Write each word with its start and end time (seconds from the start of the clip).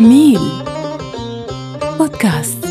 ميل 0.00 0.40
بودكاست. 1.98 2.66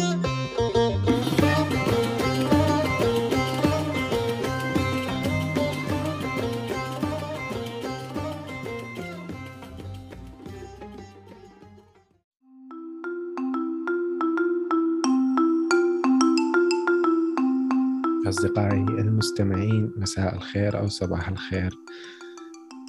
أصدقائي 18.28 18.78
المستمعين 18.78 19.92
مساء 19.98 20.36
الخير 20.36 20.80
أو 20.80 20.88
صباح 20.88 21.30
الخير. 21.30 21.84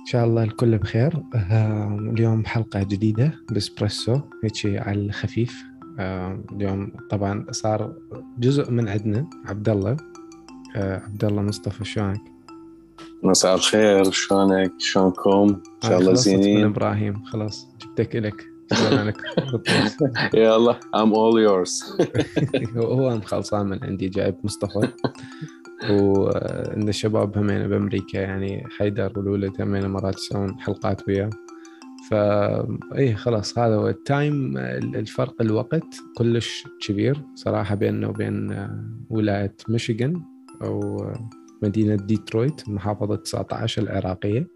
إن 0.07 0.11
شاء 0.11 0.25
الله 0.25 0.43
الكل 0.43 0.79
بخير. 0.79 1.23
آه، 1.35 1.99
اليوم 2.13 2.45
حلقة 2.45 2.83
جديدة 2.83 3.33
بإسبريسو 3.51 4.21
هيك 4.45 4.67
على 4.67 5.01
الخفيف. 5.01 5.65
آه، 5.99 6.45
اليوم 6.53 6.93
طبعا 7.11 7.47
صار 7.51 7.95
جزء 8.39 8.71
من 8.71 8.89
عندنا. 8.89 9.31
عبد 9.47 9.69
الله 9.69 9.97
آه، 10.77 11.03
عبد 11.05 11.25
الله 11.25 11.43
مصطفى 11.43 11.85
شلونك؟ 11.85 12.21
مساء 13.23 13.55
الخير. 13.55 14.11
شلونك؟ 14.11 14.73
شلونكم؟ 14.79 15.61
إن 15.85 15.89
شاء 15.89 15.99
الله 15.99 16.11
خلصت 16.11 16.29
من 16.29 16.43
زينين 16.43 16.65
إبراهيم. 16.65 17.25
خلاص 17.25 17.69
جبتك 17.83 18.17
لك 18.17 18.47
شكراً 18.73 19.05
لك 19.05 19.17
يلا 20.35 20.81
I'm 20.97 21.13
all 21.13 21.37
yours. 21.49 22.01
هو 22.77 22.83
هو 22.83 23.21
خلصان 23.21 23.67
من 23.67 23.85
عندي 23.85 24.09
جايب 24.09 24.35
مصطفى. 24.45 24.89
وإن 25.91 26.89
الشباب 26.89 27.39
همين 27.39 27.69
بأمريكا 27.69 28.19
يعني 28.19 28.67
حيدر 28.79 29.19
والولد 29.19 29.63
همين 29.63 29.87
مرات 29.87 30.15
يسوون 30.15 30.61
حلقات 30.61 31.09
وياه. 31.09 31.31
فا 32.11 32.79
إيه 32.95 33.15
خلاص 33.15 33.59
هذا 33.59 33.75
هو 33.75 33.89
ال 33.89 34.03
time 34.03 34.59
الفرق 34.59 35.43
الوقت 35.43 35.87
كلش 36.17 36.65
كبير 36.81 37.23
صراحة 37.35 37.75
بيننا 37.75 38.09
وبين 38.09 38.69
ولاية 39.11 39.57
ميشيغان 39.69 40.23
أو 40.63 41.05
مدينة 41.63 41.95
ديترويت 41.95 42.69
محافظة 42.69 43.17
19 43.17 43.83
العراقية. 43.83 44.49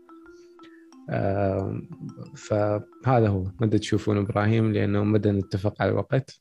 فهذا 2.37 3.29
هو. 3.29 3.45
مدى 3.61 3.79
تشوفون 3.79 4.17
إبراهيم 4.17 4.73
لأنه 4.73 5.05
مدى 5.05 5.31
نتفق 5.31 5.83
على 5.83 5.91
الوقت. 5.91 6.41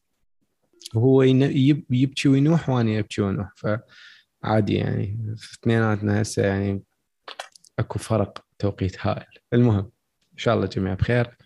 وهو 0.96 1.22
يبكي 1.24 2.30
وينوح 2.30 2.70
وأنا 2.70 2.92
يبكي 2.92 3.22
ونوح 3.22 3.54
فعادي 4.44 4.76
يعني. 4.76 5.36
في 5.38 5.54
اثنيناتنا 5.54 6.22
هسه 6.22 6.46
يعني 6.46 6.84
أكو 7.80 8.00
فرق 8.00 8.46
توقيت 8.60 9.08
هائل. 9.08 9.26
المهم 9.54 9.92
إن 10.34 10.38
شاء 10.38 10.54
الله 10.56 10.66
الجميع 10.66 10.94
بخير. 10.94 11.38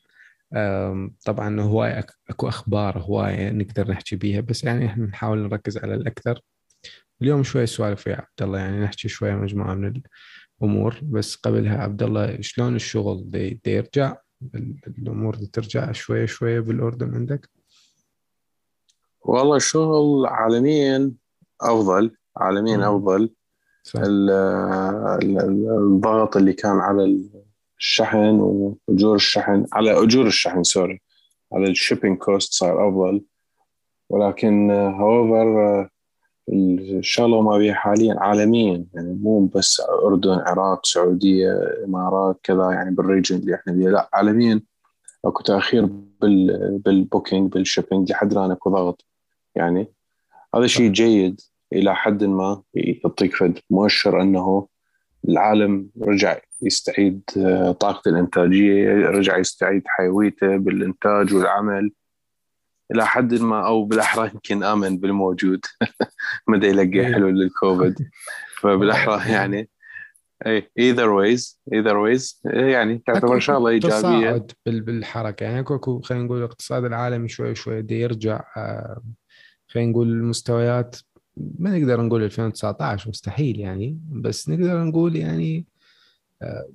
طبعا 1.25 1.61
هواي 1.61 2.03
أكو 2.29 2.47
أخبار 2.47 2.99
هواية 2.99 3.49
نقدر 3.49 3.91
نحكي 3.91 4.15
بيها 4.15 4.41
بس 4.41 4.63
يعني 4.63 4.85
إحنا 4.85 5.05
نحاول 5.05 5.37
نركز 5.39 5.77
على 5.77 5.93
الأكثر. 5.93 6.41
اليوم 7.21 7.43
شوي 7.43 7.65
سوالف 7.65 8.07
ويا 8.07 8.15
عبد 8.15 8.41
الله 8.41 8.59
يعني 8.59 8.83
نحكي 8.83 9.07
شوية 9.07 9.33
مجموعة 9.33 9.73
من 9.73 10.01
الأمور. 10.61 10.99
بس 11.03 11.35
قبلها 11.35 11.77
عبد 11.77 12.03
الله 12.03 12.41
شلون 12.41 12.75
الشغل 12.75 13.31
دي, 13.31 13.59
دي 13.65 13.71
يرجع؟ 13.71 14.15
ال- 14.55 14.79
الأمور 14.87 15.35
دي 15.35 15.45
ترجع 15.45 15.91
شوية 15.91 16.25
شوية 16.25 16.59
بالأردن 16.59 17.15
عندك؟ 17.15 17.49
والله 19.21 19.55
الشغل 19.55 20.25
عالميا 20.25 21.11
أفضل. 21.61 22.15
عالميا. 22.37 22.89
أفضل. 22.89 23.29
الضغط 25.77 26.37
اللي 26.37 26.53
كان 26.53 26.79
على 26.79 27.29
الشحن 27.79 28.39
واجور 28.39 29.15
الشحن 29.15 29.65
على 29.73 30.03
أجور 30.03 30.27
الشحن 30.27 30.63
سوري 30.63 31.01
على 31.53 31.69
ال 31.69 31.74
shipping 31.74 32.17
cost 32.17 32.53
صار 32.53 32.89
أفضل. 32.89 33.21
ولكن 34.09 34.71
however 34.71 35.89
الشغله 36.49 37.41
ما 37.41 37.57
بيها 37.57 37.73
حاليا 37.73 38.15
عالميا 38.19 38.85
يعني 38.93 39.13
مو 39.13 39.45
بس 39.45 39.81
أردن 40.03 40.39
عراق 40.39 40.85
سعودية 40.85 41.51
إمارات 41.85 42.39
كذا 42.43 42.71
يعني 42.71 42.95
بال 42.95 43.05
region 43.05 43.35
اللي 43.35 43.55
إحنا 43.55 43.73
فيه 43.73 43.89
لا 43.89 44.09
عالميا 44.13 44.61
أكو 45.25 45.43
تأخير 45.43 45.85
بال 46.21 46.77
بال 46.85 47.00
booking 47.00 47.51
بال 47.51 47.63
shipping 47.63 48.11
لحد 48.11 48.31
الآن 48.31 48.51
أكو 48.51 48.69
ضغط 48.69 49.05
يعني. 49.55 49.93
هذا 50.55 50.67
شيء 50.67 50.91
جيد. 50.91 51.41
إلى 51.73 51.95
حد 51.95 52.23
ما 52.23 52.61
يعطيك 52.73 53.35
فد 53.35 53.59
مؤشر 53.69 54.21
أنه 54.21 54.67
العالم 55.29 55.89
رجع 56.01 56.37
يستعيد 56.61 57.21
آه، 57.37 57.71
طاقته 57.71 58.09
الإنتاجية 58.09 58.89
رجع 58.93 59.37
يستعيد 59.37 59.81
حيويته 59.87 60.57
بالإنتاج 60.57 61.33
والعمل. 61.33 61.91
إلى 62.91 63.05
حد 63.05 63.33
ما 63.33 63.65
أو 63.67 63.85
بالأحرى 63.85 64.29
يمكن 64.33 64.63
آمن 64.63 64.97
بالموجود. 64.97 65.59
مدى 66.47 66.67
يلقى 66.67 66.99
إيه. 66.99 67.13
حلول 67.13 67.39
للكوفيد. 67.39 67.95
فبالأحرى 68.61 69.21
يعني 69.33 69.69
اي 70.45 70.69
either 70.79 71.09
ways 71.09 71.61
either 71.73 71.97
ways 71.97 72.41
يعني 72.45 73.01
تعتبر 73.07 73.39
شغله 73.39 73.69
إيجابية. 73.69 73.97
تصاعد 73.97 74.51
بال- 74.65 74.81
بالحركة. 74.81 75.43
يعني 75.43 75.63
اكو- 75.65 75.71
اكو 75.71 76.01
خلينا 76.01 76.23
نقول 76.23 76.37
الاقتصاد 76.37 76.85
العالمي 76.85 77.27
شوي 77.27 77.55
شوي 77.55 77.81
دي 77.81 77.99
يرجع 78.01 78.43
آه، 78.57 79.01
خلينا 79.67 79.91
نقول 79.91 80.07
المستويات 80.07 80.95
ما 81.37 81.79
نقدر 81.79 82.01
نقول 82.01 82.23
2019 82.23 83.09
مستحيل 83.09 83.59
يعني 83.59 83.99
بس 84.11 84.49
نقدر 84.49 84.83
نقول 84.83 85.15
يعني 85.15 85.65
آه، 86.41 86.69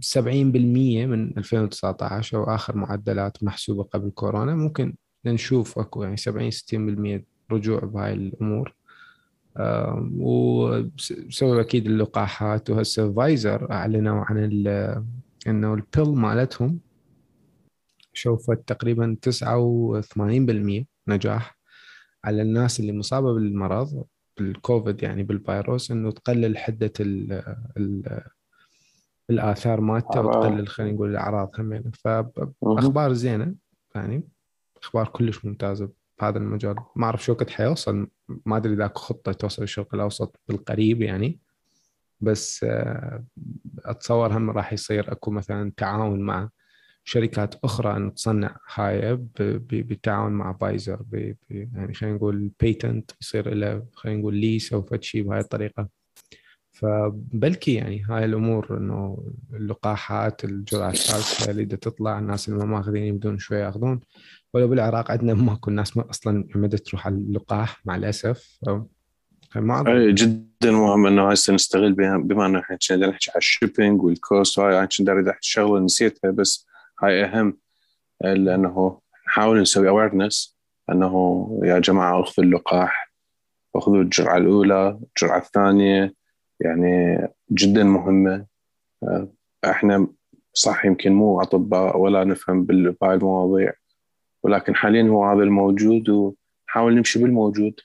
70% 0.00 1.06
من 1.06 1.38
2019 1.38 2.38
أو 2.38 2.54
آخر 2.54 2.76
معدلات 2.76 3.44
محسوبة 3.44 3.82
قبل 3.82 4.10
كورونا. 4.10 4.54
ممكن 4.54 4.94
نشوف 5.24 5.78
أكو 5.78 6.02
يعني 6.02 6.16
70 6.16 6.50
60% 6.50 7.24
رجوع 7.52 7.80
بهاي 7.80 8.12
الأمور. 8.12 8.74
وسووا 10.16 11.60
أكيد 11.60 11.86
اللقاحات 11.86 12.70
وهسه 12.70 13.12
فايزر 13.12 13.72
أعلنوا 13.72 14.24
عن 14.24 14.38
إنه 15.46 15.74
البيل 15.74 16.14
مالتهم 16.14 16.80
شوفت 18.12 18.58
تقريبا 18.66 19.16
89% 19.22 20.84
نجاح. 21.08 21.57
على 22.24 22.42
الناس 22.42 22.80
اللي 22.80 22.92
مصابة 22.92 23.32
بالمرض 23.32 24.04
بالكوفيد 24.38 25.02
يعني 25.02 25.22
بالفيروس 25.22 25.90
إنه 25.90 26.10
تقلل 26.10 26.58
حدة 26.58 26.92
ال 27.00 27.32
ال 27.76 28.20
الآثار 29.30 29.80
مالته. 29.80 30.20
وتقلل 30.20 30.68
خلينا 30.68 30.92
نقول 30.92 31.10
الأعراض 31.10 31.50
همين 31.58 31.90
فأخبار 31.94 33.12
زينة 33.12 33.54
يعني 33.94 34.28
أخبار 34.82 35.08
كلش 35.08 35.44
ممتازة 35.44 35.90
بهذا 36.20 36.38
المجال. 36.38 36.76
ما 36.96 37.06
أعرف 37.06 37.24
شو 37.24 37.32
وقت 37.32 37.50
حيوصل 37.50 38.08
ما 38.46 38.56
أدري 38.56 38.72
إذا 38.74 38.84
أكو 38.84 39.00
خطة 39.00 39.32
توصل 39.32 39.62
الشرق 39.62 39.94
الأوسط 39.94 40.40
بالقريب 40.48 41.02
يعني. 41.02 41.40
بس 42.20 42.64
آه، 42.64 43.24
أتصور 43.84 44.36
هم 44.36 44.50
راح 44.50 44.72
يصير 44.72 45.12
أكو 45.12 45.30
مثلا 45.30 45.72
تعاون 45.76 46.20
مع 46.20 46.50
شركات 47.08 47.54
أخرى 47.64 47.96
أن 47.96 48.14
تصنع 48.14 48.56
هاي 48.74 49.16
بالتعاون 49.70 50.32
مع 50.32 50.52
فايزر 50.52 50.96
ب- 51.02 51.34
ب- 51.50 51.68
يعني 51.76 51.94
خلينا 51.94 52.16
نقول 52.16 52.50
بيتنت 52.60 53.10
يصير 53.20 53.54
له 53.54 53.82
خلينا 53.94 54.18
نقول 54.20 54.34
ليس 54.36 54.72
أو 54.72 54.82
فد 54.82 55.02
شيء 55.02 55.22
بهاي 55.22 55.40
الطريقة. 55.40 55.88
فبلكي 56.72 57.74
يعني 57.74 58.02
هاي 58.02 58.24
الأمور 58.24 58.76
إنه 58.78 59.24
اللقاحات 59.52 60.44
الجرعه 60.44 60.90
الثالثه 60.90 61.50
اللي 61.50 61.64
تطلع 61.64 62.18
الناس 62.18 62.48
اللي 62.48 62.58
ما 62.58 62.64
ماخذين 62.64 63.02
يبدون 63.02 63.38
شوي 63.38 63.58
ياخذون. 63.58 64.00
ولو 64.54 64.68
بالعراق 64.68 65.10
عندنا 65.10 65.34
ماكو 65.44 65.70
الناس 65.70 65.96
ما 65.96 66.10
أصلا 66.10 66.48
مدى 66.54 66.78
تروح 66.78 67.06
على 67.06 67.14
اللقاح 67.14 67.86
مع 67.86 67.96
الأسف. 67.96 68.58
ما 69.56 70.10
جدا 70.10 70.70
مهم 70.72 71.06
إنه 71.06 71.30
هسه 71.30 71.54
نستغل 71.54 71.92
بما 71.92 72.46
إنه 72.46 72.58
إحنا 72.60 72.76
نحكي 72.76 72.94
على 72.94 73.14
ال 73.36 73.43
shipping 73.43 74.02
وال 74.02 74.21
cost 74.21 74.58
وهاي 74.58 74.86
كنت 74.86 75.02
داري 75.02 75.30
احكي 75.30 75.48
شغلة 75.48 75.80
نسيتها 75.80 76.30
بس 76.30 76.67
هاي 77.02 77.24
أهم 77.24 77.58
لأنه 78.20 79.00
نحاول 79.26 79.60
نسوي 79.60 79.88
awareness 79.88 80.58
أنه 80.90 81.48
يا 81.64 81.78
جماعة 81.78 82.20
أخذوا 82.20 82.46
اللقاح 82.46 83.12
أخذوا 83.76 84.02
الجرعة 84.02 84.36
الأولى 84.36 84.98
الجرعة 85.08 85.38
الثانية 85.38 86.14
يعني 86.60 87.18
جدا 87.52 87.84
مهمة. 87.84 88.46
آه، 89.02 89.28
إحنا 89.64 90.06
صح 90.52 90.84
يمكن 90.84 91.12
مو 91.12 91.40
أطباء 91.42 91.98
ولا 91.98 92.24
نفهم 92.24 92.64
بهاي 92.64 93.14
المواضيع 93.14 93.72
ولكن 94.42 94.74
حاليا 94.74 95.02
هو 95.02 95.24
هذا 95.24 95.42
الموجود 95.42 96.08
ونحاول 96.08 96.94
نمشي 96.96 97.18
بالموجود 97.22 97.80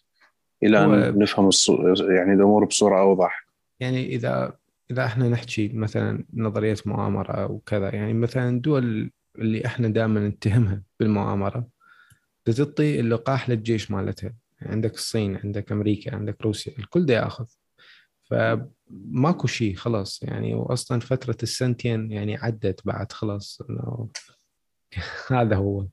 إلى 0.63 0.83
أن 0.86 1.19
نفهم 1.19 1.50
الصو- 1.51 2.01
يعني 2.12 2.33
الأمور 2.33 2.65
بصورة 2.65 3.00
أوضح. 3.01 3.45
يعني 3.80 4.06
إذا 4.06 4.54
إذا 4.91 5.06
إحنا 5.06 5.30
نحكي 5.30 5.68
مثلا 5.68 6.25
نظرية 6.33 6.75
مؤامرة 6.85 7.45
وكذا 7.51 7.95
يعني 7.95 8.13
مثلا 8.13 8.50
الدول 8.50 9.12
اللي 9.39 9.65
إحنا 9.65 9.88
دائما 9.88 10.27
نتهمها 10.27 10.83
بالمؤامرة 11.00 11.68
تعطي 12.45 13.00
اللقاح 13.00 13.50
للجيش 13.50 13.91
مالتها. 13.91 14.33
يعني 14.62 14.74
عندك 14.74 14.94
الصين 14.94 15.38
عندك 15.44 15.71
أمريكا 15.71 16.15
عندك 16.15 16.41
روسيا 16.41 16.74
الكل 16.80 17.06
دا 17.06 17.13
ياخذ. 17.13 17.45
فماكو 18.24 19.47
شيء 19.47 19.75
خلاص. 19.75 20.24
يعني 20.24 20.53
واصلا 20.53 21.00
فترة 21.00 21.38
السنتين 21.44 22.12
يعني 22.12 22.38
عدت 22.38 22.81
بعد 22.86 23.12
خلاص 23.12 23.62
إنه 23.69 24.09
هذا 25.31 25.56
هو. 25.56 25.88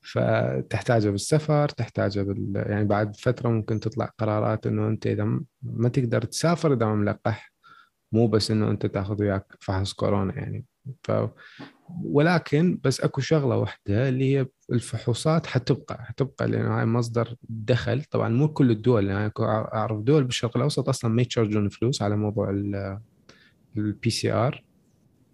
فتحتاجه 0.00 1.10
بالسفر 1.10 1.68
تحتاجه 1.68 2.22
بال... 2.22 2.52
يعني 2.66 2.84
بعد 2.84 3.16
فترة 3.16 3.48
ممكن 3.48 3.80
تطلع 3.80 4.06
قرارات 4.18 4.66
إنه 4.66 4.88
أنت 4.88 5.06
إذا 5.06 5.40
ما 5.62 5.88
تقدر 5.88 6.22
تسافر 6.24 6.72
إذا 6.72 6.86
ما 6.86 6.94
ملقح 6.94 7.51
مو 8.12 8.26
بس 8.28 8.50
إنه 8.50 8.70
أنت 8.70 8.86
تاخذ 8.86 9.20
وياك 9.22 9.56
فحص 9.60 9.92
كورونا 9.92 10.34
يعني. 10.34 10.64
ف 11.04 11.12
ولكن 12.04 12.80
بس 12.84 13.00
أكو 13.00 13.20
شغلة 13.20 13.56
واحدة 13.56 14.08
اللي 14.08 14.36
هي 14.36 14.46
الفحوصات 14.72 15.46
حتبقى 15.46 16.04
حتبقى 16.04 16.48
لأن 16.48 16.66
هاي 16.66 16.86
مصدر 16.86 17.36
دخل. 17.42 18.02
طبعا 18.04 18.28
مو 18.28 18.48
كل 18.48 18.70
الدول 18.70 19.08
يعني 19.08 19.32
أعرف 19.40 20.00
دول 20.00 20.24
بالشرق 20.24 20.56
الأوسط 20.56 20.88
أصلا 20.88 21.10
ما 21.10 21.22
ي 21.22 21.27
charge 21.27 21.58
ون 21.58 21.68
فلوس 21.68 22.02
على 22.02 22.16
موضوع 22.16 22.50
ال 23.76 24.10
PCR 24.10 24.32
و 24.32 24.64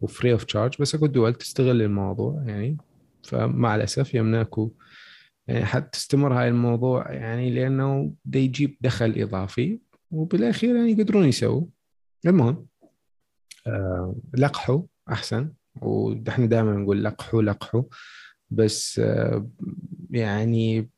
free 0.00 0.32
of 0.32 0.44
charge 0.44 0.74
بس 0.80 0.94
أكو 0.94 1.06
دول 1.06 1.34
تستغل 1.34 1.82
الموضوع 1.82 2.42
يعني. 2.46 2.76
فمع 3.22 3.76
الأسف 3.76 4.14
يمنا 4.14 4.49
اكو 4.49 4.72
يعني 5.46 5.64
حتى 5.64 5.90
تستمر 5.98 6.32
هاي 6.34 6.48
الموضوع 6.48 7.12
يعني 7.12 7.50
لأنه 7.50 8.12
دا 8.24 8.38
يجيب 8.38 8.76
دخل 8.80 9.14
إضافي 9.16 9.80
وبالأخير 10.10 10.76
يعني 10.76 10.90
يقدرون 10.90 11.24
يسووا. 11.24 11.66
المهم 12.28 12.66
آه 13.66 14.16
لقحوا 14.34 14.82
أحسن 15.08 15.52
وإحنا 15.80 16.46
دائما 16.46 16.72
نقول 16.72 17.04
لقحوا 17.04 17.42
لقحوا 17.42 17.82
بس 18.50 18.98
آه 18.98 19.50
يعني 20.10 20.90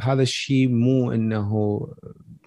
هذا 0.00 0.22
الشيء 0.22 0.68
مو 0.68 1.12
إنه 1.12 1.80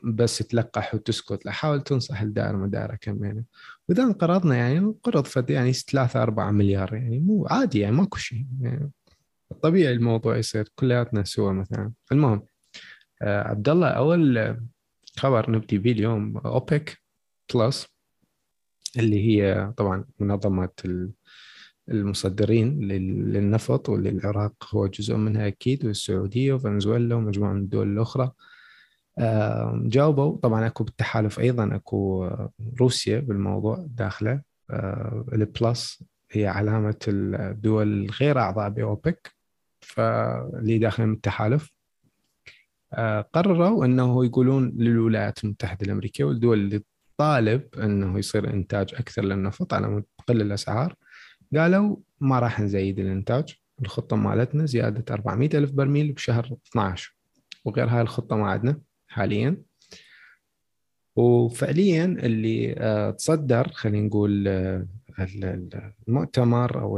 بس 0.04 0.38
تلقح 0.38 0.96
وتسكت. 0.96 1.46
لا 1.46 1.52
حاول 1.52 1.82
تنصح 1.82 2.22
الدائرة 2.22 2.58
مداره 2.58 2.96
كم 2.96 3.44
وإذا 3.90 4.04
انقرضنا 4.04 4.56
يعني 4.56 4.94
قرض 5.04 5.26
فد 5.26 5.50
يعني 5.50 5.74
3 5.74 6.24
4 6.24 6.52
مليار 6.52 6.94
يعني 6.94 7.20
مو 7.20 7.48
عادي 7.48 7.80
يعني 7.80 7.96
ماكو 7.96 8.18
شيء. 8.18 8.46
يعني 8.62 8.92
طبيعي 9.62 9.94
الموضوع 9.94 10.38
يصير 10.38 10.70
كلياتنا 10.76 11.24
سوا 11.24 11.52
مثلا. 11.52 11.92
المهم 12.12 12.46
آه 13.22 13.48
عبد 13.48 13.70
الله 13.70 13.88
أول 13.88 14.58
خبر 15.18 15.52
نبدي 15.52 15.78
به 15.78 15.92
اليوم 15.92 16.38
اوبك 16.38 16.98
plus 17.56 17.88
اللي 19.00 19.28
هي 19.28 19.74
طبعا 19.78 20.06
منظمة 20.20 20.70
المصدرين 21.90 22.80
للنفط 22.80 23.90
واللي 23.90 24.10
العراق 24.10 24.54
هو 24.76 24.88
جزء 24.88 25.16
منها 25.16 25.48
أكيد 25.48 25.86
والسعودية 25.86 26.54
وفنزويلا 26.54 27.16
ومجموعة 27.16 27.54
من 27.54 27.62
الدول 27.62 27.94
الأخرى. 27.94 28.32
جاوبوا. 29.74 30.38
طبعا 30.38 30.68
أكو 30.68 30.84
بالتحالف 30.84 31.40
أيضا 31.40 31.76
أكو 31.76 32.30
روسيا 32.80 33.20
بالموضوع 33.20 33.86
داخلة. 33.90 34.42
ال 35.34 35.48
plus 35.48 36.04
هي 36.32 36.48
علامة 36.48 37.00
الدول 37.08 38.06
الغير 38.06 38.40
أعضاء 38.40 38.70
باوبك 38.70 39.32
فاللي 39.82 40.78
داخلين 40.78 41.14
بالتحالف. 41.14 41.72
قرروا 43.34 43.86
أنه 43.86 44.26
يقولون 44.26 44.74
للولايات 44.78 45.44
المتحدة 45.44 45.86
الأمريكية 45.86 46.24
والدول 46.24 46.60
اللي 46.60 46.82
تطالب 47.18 47.62
أنه 47.84 48.20
يصير 48.20 48.54
إنتاج 48.54 48.96
أكثر 48.96 49.24
للنفط 49.24 49.74
على 49.74 49.90
مود 49.90 50.04
تقل 50.18 50.42
الأسعار 50.42 50.96
قالوا 51.56 51.98
ما 52.20 52.40
راح 52.40 52.60
نزيد 52.60 53.00
الإنتاج 53.00 53.56
الخطة 53.82 54.16
مالتنا 54.16 54.66
زيادة 54.66 55.14
400 55.14 55.50
ألف 55.54 55.72
برميل 55.72 56.12
بشهر 56.12 56.58
12 56.70 57.16
وغير 57.66 57.88
هاي 57.88 58.02
الخطة 58.02 58.36
ما 58.36 58.48
عندنا 58.48 58.82
حاليا. 59.08 59.58
وفعليا 61.16 62.06
اللي 62.06 62.76
آه، 62.78 63.12
تصدر 63.12 63.68
خلينا 63.68 64.08
نقول 64.08 64.48
آه، 64.48 64.88
المؤتمر 66.08 66.82
أو 66.82 66.98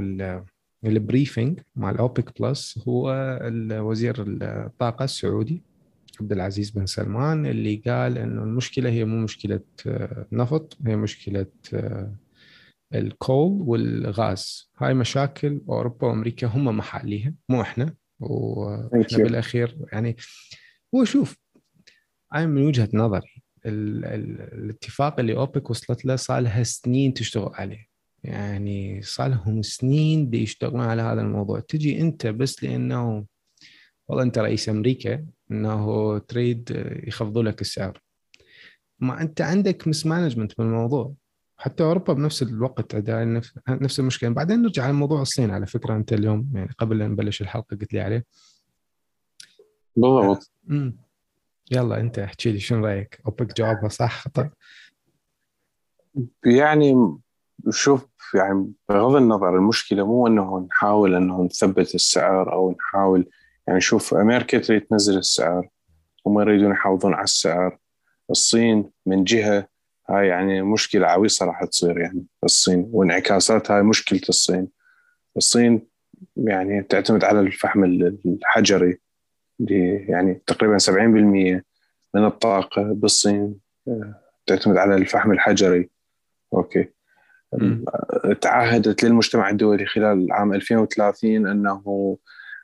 ال 0.85 0.94
briefing 0.94 1.59
مع 1.75 1.89
الاوبك 1.89 2.41
plus 2.41 2.79
هو 2.87 3.39
وزير 3.71 4.25
الطاقة 4.27 5.03
السعودي. 5.05 5.63
عبد 6.21 6.31
العزيز 6.31 6.69
بن 6.69 6.85
سلمان 6.85 7.45
اللي 7.45 7.75
قال 7.75 8.18
إنه 8.18 8.44
المشكلة 8.44 8.89
هي 8.89 9.06
مو 9.06 9.23
مشكلة 9.23 9.59
آه، 9.88 10.27
نفط 10.31 10.77
هي 10.88 10.95
مشكلة 10.95 11.45
الكول 12.94 13.62
والغاز. 13.62 14.71
هاي 14.77 14.94
مشاكل 14.94 15.62
أوروبا 15.69 16.07
وأمريكا 16.07 16.47
هم 16.47 16.77
محليها 16.77 17.33
مو 17.50 17.62
إحنا. 17.62 17.95
وإحنا 18.19 19.18
بالأخير 19.18 19.77
يعني 19.91 20.15
هو 20.95 21.03
شوف 21.03 21.38
أنا 22.35 22.45
من 22.45 22.65
وجهة 22.65 22.89
نظري 22.94 23.44
ال 23.65 24.06
ال 24.06 24.41
الاتفاق 24.41 25.19
اللي 25.19 25.33
أوبك 25.35 25.69
وصلت 25.69 26.06
له 26.06 26.15
صار 26.15 26.39
لها 26.39 26.63
سنين 26.63 27.13
تشتغل 27.13 27.51
عليه. 27.53 27.88
يعني 28.23 29.01
صار 29.01 29.27
لهم 29.27 29.62
سنين 29.62 30.29
دي 30.29 30.44
يشتغلون 30.44 30.81
على 30.81 31.01
هذا 31.01 31.21
الموضوع. 31.21 31.59
تجي 31.59 32.01
أنت 32.01 32.27
بس 32.27 32.63
لأنه 32.63 33.25
والله 34.07 34.23
أنت 34.23 34.38
رئيس 34.39 34.69
أمريكا 34.69 35.25
إنه 35.51 36.18
تريد 36.18 36.69
يخفضوا 37.07 37.44
لك 37.44 37.62
السعر. 37.62 38.01
ما 39.00 39.21
أنت 39.21 39.42
عندك 39.42 39.88
mismanagement 39.88 40.57
بالموضوع 40.57 41.13
حتى 41.57 41.83
أوروبا 41.83 42.13
بنفس 42.13 42.44
الوقت 42.44 42.95
عندها 42.95 43.42
نفس 43.69 44.00
المشكلة. 44.00 44.30
بعدين 44.30 44.62
نرجع 44.62 44.83
على 44.83 44.94
موضوع 44.94 45.21
الصين 45.21 45.51
على 45.51 45.68
فكرة. 45.68 45.95
أنت 45.95 46.13
اليوم 46.13 46.51
يعني 46.53 46.71
قبل 46.77 47.00
لا 47.00 47.07
نبلش 47.07 47.42
الحلقة 47.42 47.77
قلت 47.77 47.94
لي 47.94 48.01
عليه. 48.01 48.25
بالضبط. 49.95 50.51
يلا 51.71 52.00
أنت 52.00 52.19
احكي 52.19 52.51
لي 52.51 52.59
شنو 52.59 52.86
رأيك؟ 52.86 53.21
أوبك 53.25 53.57
جوابها 53.57 53.89
صح؟ 53.89 54.21
خطا 54.21 54.50
يعني 56.45 57.18
شوف 57.69 58.07
يعني 58.36 58.71
بغض 58.89 59.15
النظر 59.15 59.56
المشكلة 59.56 60.06
مو 60.06 60.27
إنه 60.27 60.59
نحاول 60.59 61.15
إنه 61.15 61.44
نثبت 61.44 61.95
السعر 61.95 62.54
أو 62.54 62.71
نحاول 62.71 63.30
يعني 63.67 63.81
شوف 63.81 64.13
أمريكا 64.13 64.57
تريد 64.59 64.81
تنزل 64.81 65.17
السعر 65.17 65.69
هم 66.27 66.39
يريدون 66.39 66.71
يحافظون 66.71 67.13
على 67.13 67.23
السعر. 67.23 67.77
الصين 68.31 68.91
من 69.05 69.23
جهة 69.23 69.67
هاي 70.09 70.27
يعني 70.27 70.61
مشكلة 70.61 71.07
عويصة 71.07 71.45
راح 71.45 71.63
تصير 71.63 71.99
يعني 71.99 72.25
الصين 72.43 72.89
وانعكاسات 72.93 73.71
هاي 73.71 73.83
مشكلة 73.83 74.21
الصين. 74.29 74.67
الصين 75.37 75.87
يعني 76.37 76.83
تعتمد 76.83 77.23
على 77.23 77.39
الفحم 77.39 77.83
الحجري 77.83 78.99
يعني 80.09 80.41
تقريبا 80.47 80.77
70% 80.77 80.91
من 82.13 82.25
الطاقة 82.25 82.83
بالصين 82.83 83.55
آه، 83.87 84.15
تعتمد 84.45 84.77
على 84.77 84.95
الفحم 84.95 85.31
الحجري. 85.31 85.89
أوكي. 86.53 86.87
م. 87.53 87.83
تعهدت 88.41 89.03
للمجتمع 89.03 89.49
الدولي 89.49 89.85
خلال 89.85 90.31
عام 90.31 90.53
2030 90.53 91.47
أنه 91.47 92.17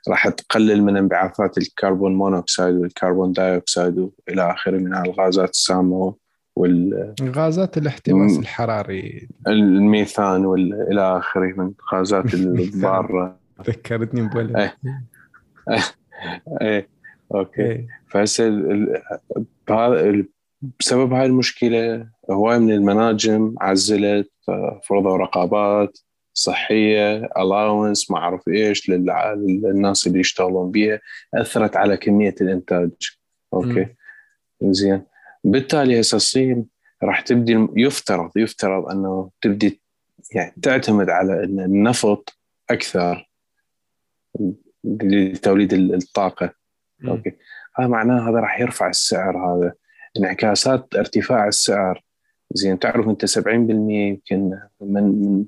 راح 0.10 0.30
تقلل 0.30 0.84
من 0.84 0.98
انبعاثات 0.98 1.58
ال 1.58 1.66
carbon 1.66 2.16
monoxide 2.16 2.76
وال 2.76 2.90
carbon 2.90 3.32
dioxide 3.32 4.00
وإلى 4.00 4.52
آخره 4.52 4.78
من 4.78 4.96
الغازات 4.96 5.50
السامة 5.50 6.16
وال 6.56 7.14
غازات 7.22 7.78
الاحتباس 7.78 8.38
الحراري. 8.38 9.28
الميثان 9.48 10.46
والى 10.46 11.18
آخره 11.18 11.54
من 11.58 11.72
غازات 11.94 12.34
الضاره 12.34 13.40
ذكرتني 13.68 14.28
بولد. 14.28 14.56
إيه. 14.56 14.78
إيه. 16.62 16.88
أوكي. 17.36 17.62
إيه. 17.62 17.88
فهسه 18.08 18.50
بسبب 20.80 21.14
هاي 21.14 21.26
المشكلة 21.26 22.08
هواي 22.32 22.60
من 22.60 22.72
المناجم 22.72 23.56
عزلت 23.62 24.32
فرضوا 24.90 25.18
رقابات 25.18 26.00
صحية 26.38 27.16
الاونس 27.18 28.12
ما 28.12 28.18
أعرف 28.18 28.48
إيش 28.48 28.90
للناس 28.90 30.08
اللي 30.08 30.20
يشتغلون 30.20 30.72
بيها 30.72 31.00
أثرت 31.34 31.76
على 31.76 31.98
كمية 31.98 32.36
الإنتاج. 32.42 32.92
أوكي. 33.54 33.88
زين. 34.62 35.02
بالتالي 35.44 36.00
هسه 36.00 36.16
الصين 36.16 36.66
راح 37.04 37.22
تبدي 37.22 37.68
يفترض 37.76 38.32
يفترض 38.36 38.92
أنه 38.92 39.32
تبدي 39.42 39.82
يعني 40.36 40.54
تعتمد 40.62 41.10
على 41.10 41.44
النفط 41.44 42.38
أكثر 42.70 43.30
لتوليد 44.84 45.74
الطاقة. 45.74 46.54
م. 47.00 47.10
أوكي. 47.10 47.32
هذا 47.76 47.88
معناه 47.88 48.30
هذا 48.30 48.40
راح 48.40 48.60
يرفع 48.60 48.90
السعر 48.90 49.38
هذا. 49.38 49.74
انعكاسات 50.18 50.96
ارتفاع 50.96 51.48
السعر. 51.48 52.04
زين. 52.52 52.80
تعرف 52.80 53.08
أنت 53.08 53.26
70% 53.26 53.40
يمكن 53.90 54.60
من 54.82 55.04
من 55.04 55.46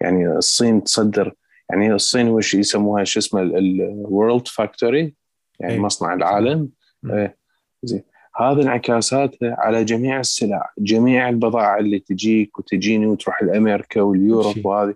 يعني 0.00 0.28
الصين 0.28 0.84
تصدر 0.84 1.34
يعني 1.70 1.92
الصين 1.92 2.28
وش 2.28 2.54
يسموها 2.54 3.04
شو 3.04 3.18
اسمه 3.18 3.42
الورلد 3.42 4.48
فاكتوري 4.48 5.14
يعني 5.60 5.72
أي. 5.74 5.78
مصنع 5.78 6.14
العالم. 6.14 6.68
إيه. 7.10 7.36
زين. 7.82 8.02
هذا 8.36 8.62
انعكاساته 8.62 9.54
على 9.58 9.84
جميع 9.84 10.20
السلع 10.20 10.72
جميع 10.78 11.28
البضائع 11.28 11.78
اللي 11.78 11.98
تجيك 11.98 12.58
وتجيني 12.58 13.06
وتروح 13.06 13.42
لأمريكا 13.42 14.00
واليوروب 14.00 14.66
وهذه. 14.66 14.94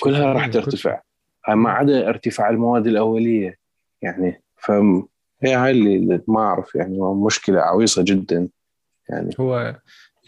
كلها 0.00 0.32
راح 0.32 0.46
ترتفع. 0.46 1.00
ما 1.48 1.70
عدا 1.70 2.08
ارتفاع 2.08 2.50
المواد 2.50 2.86
الأولية 2.86 3.58
يعني 4.02 4.42
ف 4.56 4.70
هي 5.42 5.54
هاي 5.54 5.70
اللي 5.70 6.20
ما 6.28 6.40
أعرف 6.40 6.74
يعني 6.74 6.98
مشكلة 7.00 7.60
عويصة 7.60 8.02
جدا 8.04 8.48
يعني 9.08 9.30
هو 9.40 9.80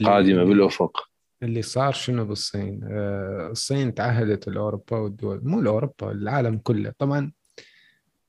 قادمة 0.05 0.45
بالأفق. 0.45 1.08
اللي 1.43 1.63
صار 1.63 1.93
شنو 1.93 2.25
بالصين؟ 2.25 2.81
آه 2.85 3.49
الصين 3.51 3.95
تعهدت 3.95 4.49
لاوروبا 4.49 4.97
والدول 4.97 5.41
مو 5.45 5.61
لاوروبا 5.61 6.13
العالم 6.13 6.59
كله. 6.59 6.93
طبعا 6.99 7.33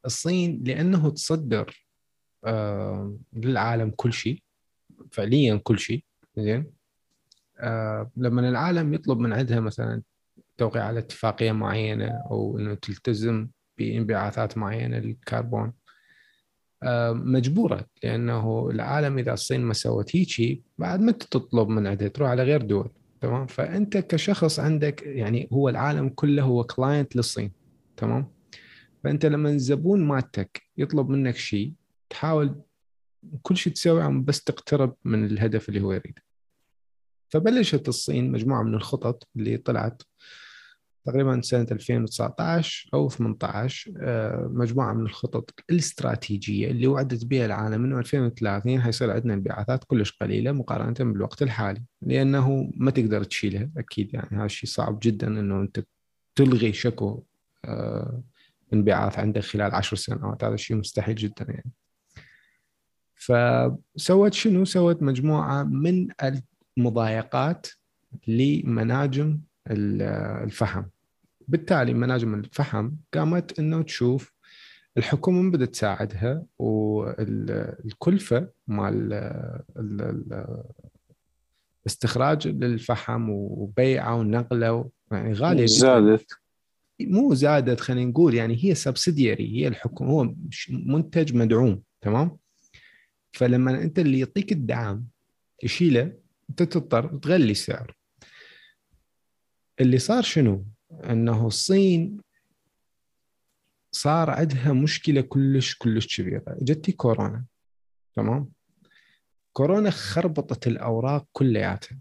الصين 0.05 0.63
لأنه 0.63 1.09
تصدر 1.09 1.87
آه 2.45 3.17
للعالم 3.33 3.89
كل 3.95 4.13
شيء 4.13 4.43
فعليا 5.11 5.55
كل 5.63 5.79
شيء 5.79 6.03
زين؟ 6.37 6.71
آه 7.59 8.11
لما 8.17 8.49
العالم 8.49 8.93
يطلب 8.93 9.19
من 9.19 9.33
عندها 9.33 9.59
مثلا 9.59 10.01
توقيع 10.57 10.83
على 10.83 10.99
اتفاقية 10.99 11.51
معينة 11.51 12.23
أو 12.31 12.57
إنه 12.59 12.73
تلتزم 12.73 13.47
بانبعاثات 13.77 14.57
معينة 14.57 14.97
للكربون 14.99 15.73
مجبورة 17.13 17.85
لأنه 18.03 18.69
العالم 18.69 19.17
إذا 19.17 19.33
الصين 19.33 19.61
ما 19.61 19.73
سوت 19.73 20.15
هيك 20.15 20.61
بعد 20.77 20.99
ما 20.99 21.11
تطلب 21.11 21.67
من 21.67 21.87
عندها 21.87 22.07
تروح 22.07 22.29
على 22.29 22.43
غير 22.43 22.61
دول. 22.61 22.91
تمام؟ 23.21 23.47
فأنت 23.47 23.97
كشخص 23.97 24.59
عندك 24.59 25.03
يعني 25.05 25.49
هو 25.53 25.69
العالم 25.69 26.09
كله 26.09 26.43
هو 26.43 26.63
client 26.63 27.15
للصين 27.15 27.51
تمام؟ 27.97 28.31
فأنت 29.03 29.25
لما 29.25 29.49
الزبون 29.49 30.07
مالتك 30.07 30.61
يطلب 30.77 31.09
منك 31.09 31.35
شيء 31.35 31.73
تحاول 32.09 32.61
كل 33.41 33.57
شيء 33.57 33.73
تسويه 33.73 34.07
بس 34.07 34.43
تقترب 34.43 34.95
من 35.05 35.25
الهدف 35.25 35.69
اللي 35.69 35.81
هو 35.81 35.93
يريده. 35.93 36.21
فبلشت 37.29 37.87
الصين 37.87 38.31
مجموعة 38.31 38.63
من 38.63 38.73
الخطط 38.73 39.27
اللي 39.35 39.57
طلعت. 39.57 40.01
تقريبا 41.09 41.41
سنة 41.41 41.67
2019 41.71 42.89
أو 42.93 43.09
18 43.09 43.93
آه، 43.97 44.49
مجموعة 44.53 44.93
من 44.93 45.05
الخطط 45.05 45.53
الاستراتيجية 45.69 46.71
اللي 46.71 46.87
وعدت 46.87 47.25
بها 47.25 47.45
العالم 47.45 47.83
أنه 47.85 47.99
2030 47.99 48.81
حيصير 48.81 49.11
عندنا 49.11 49.33
انبعاثات 49.33 49.83
كلش 49.83 50.11
قليلة 50.11 50.51
مقارنة 50.51 51.11
بالوقت 51.11 51.41
الحالي 51.41 51.83
لأنه 52.01 52.71
ما 52.75 52.91
تقدر 52.91 53.23
تشيلها 53.23 53.69
أكيد 53.77 54.13
يعني 54.13 54.37
هذا 54.37 54.45
الشيء 54.45 54.69
صعب 54.69 54.99
جدا 55.03 55.27
أنه 55.27 55.61
أنت 55.61 55.83
تلغي 56.35 56.73
شكو 56.73 57.23
آه، 57.65 58.23
انبعاث 58.73 59.19
عندك 59.19 59.41
خلال 59.41 59.75
عشر 59.75 59.95
سنوات 59.95 60.43
هذا 60.43 60.53
الشيء 60.53 60.77
مستحيل 60.77 61.15
جدا 61.15 61.45
يعني 61.49 61.71
فسوت 63.15 64.33
شنو؟ 64.33 64.65
سوت 64.65 65.03
مجموعة 65.03 65.63
من 65.63 66.07
المضايقات 66.77 67.67
لمناجم 68.27 69.39
الفحم 69.71 70.83
بالتالي 71.49 71.93
مناجم 71.93 72.33
الفحم 72.33 72.91
قامت 73.13 73.59
إنه 73.59 73.81
تشوف 73.81 74.33
الحكومة 74.97 75.51
بدأت 75.51 75.69
تساعدها 75.69 76.45
والكلفة 76.59 78.49
مال 78.67 79.13
استخراج 81.87 82.47
للفحم 82.47 83.29
وبيعه 83.29 84.15
ونقله 84.15 84.89
يعني 85.11 85.33
غالية 85.33 85.65
زادت. 85.65 86.31
مو 87.01 87.33
زادت 87.33 87.79
خلينا 87.79 88.09
نقول 88.11 88.33
يعني 88.33 88.65
هي 88.65 88.75
سبسيدياري 88.75 89.57
هي 89.57 89.67
الحكومة 89.67 90.11
هو 90.11 90.33
منتج 90.69 91.35
مدعوم 91.35 91.81
تمام؟ 92.01 92.37
فلما 93.31 93.83
أنت 93.83 93.99
اللي 93.99 94.19
يعطيك 94.19 94.51
الدعم 94.51 95.05
يشيله 95.63 96.13
أنت 96.49 96.63
تضطر 96.63 97.17
تغلي 97.17 97.51
السعر 97.51 97.97
اللي 99.79 99.99
صار 99.99 100.23
شنو؟ 100.23 100.65
إنه 100.91 101.47
الصين 101.47 102.21
صار 103.91 104.29
عندها 104.29 104.73
مشكلة 104.73 105.21
كلش 105.21 105.75
كلش 105.75 106.21
كبيرة. 106.21 106.57
جتي 106.61 106.91
كورونا 106.91 107.45
تمام؟ 108.15 108.49
كورونا 109.53 109.89
خربطت 109.89 110.67
الأوراق 110.67 111.27
كلياتها. 111.31 111.99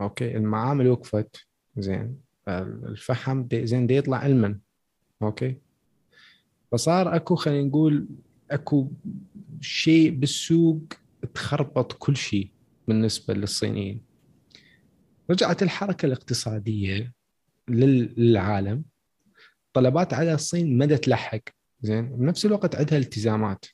أوكي؟ 0.00 0.36
المعامل 0.36 0.88
وقفت. 0.88 1.46
زين. 1.76 2.20
الفحم 2.48 3.42
دي 3.42 3.66
زين 3.66 3.86
دي 3.86 3.96
يطلع 3.96 4.16
علما. 4.16 4.58
أوكي؟ 5.22 5.60
فصار 6.72 7.16
أكو 7.16 7.34
خلينا 7.34 7.68
نقول 7.68 8.08
أكو 8.50 8.90
شيء 9.60 10.10
بالسوق 10.10 10.82
تخربط 11.34 11.92
كل 11.92 12.16
شيء 12.16 12.50
بالنسبة 12.88 13.34
للصينيين. 13.34 14.04
رجعت 15.30 15.62
الحركة 15.62 16.06
الاقتصادية. 16.06 17.17
للعالم. 17.68 18.84
طلبات 19.72 20.14
على 20.14 20.34
الصين 20.34 20.78
مدى 20.78 20.96
تلحق. 20.96 21.40
زين؟ 21.80 22.16
بنفس 22.16 22.46
الوقت 22.46 22.76
عندها 22.76 22.98
التزامات. 22.98 23.64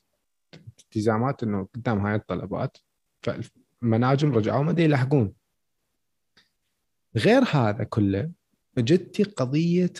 التزامات 0.79 1.43
إنه 1.43 1.67
قدام 1.75 2.05
هاي 2.05 2.15
الطلبات 2.15 2.77
فالمناجم 3.21 4.33
رجعوا 4.33 4.63
ما 4.63 4.81
يلحقون. 4.81 5.33
غير 7.17 7.43
هذا 7.43 7.83
كله 7.83 8.31
جتي 8.77 9.23
قضية 9.23 9.93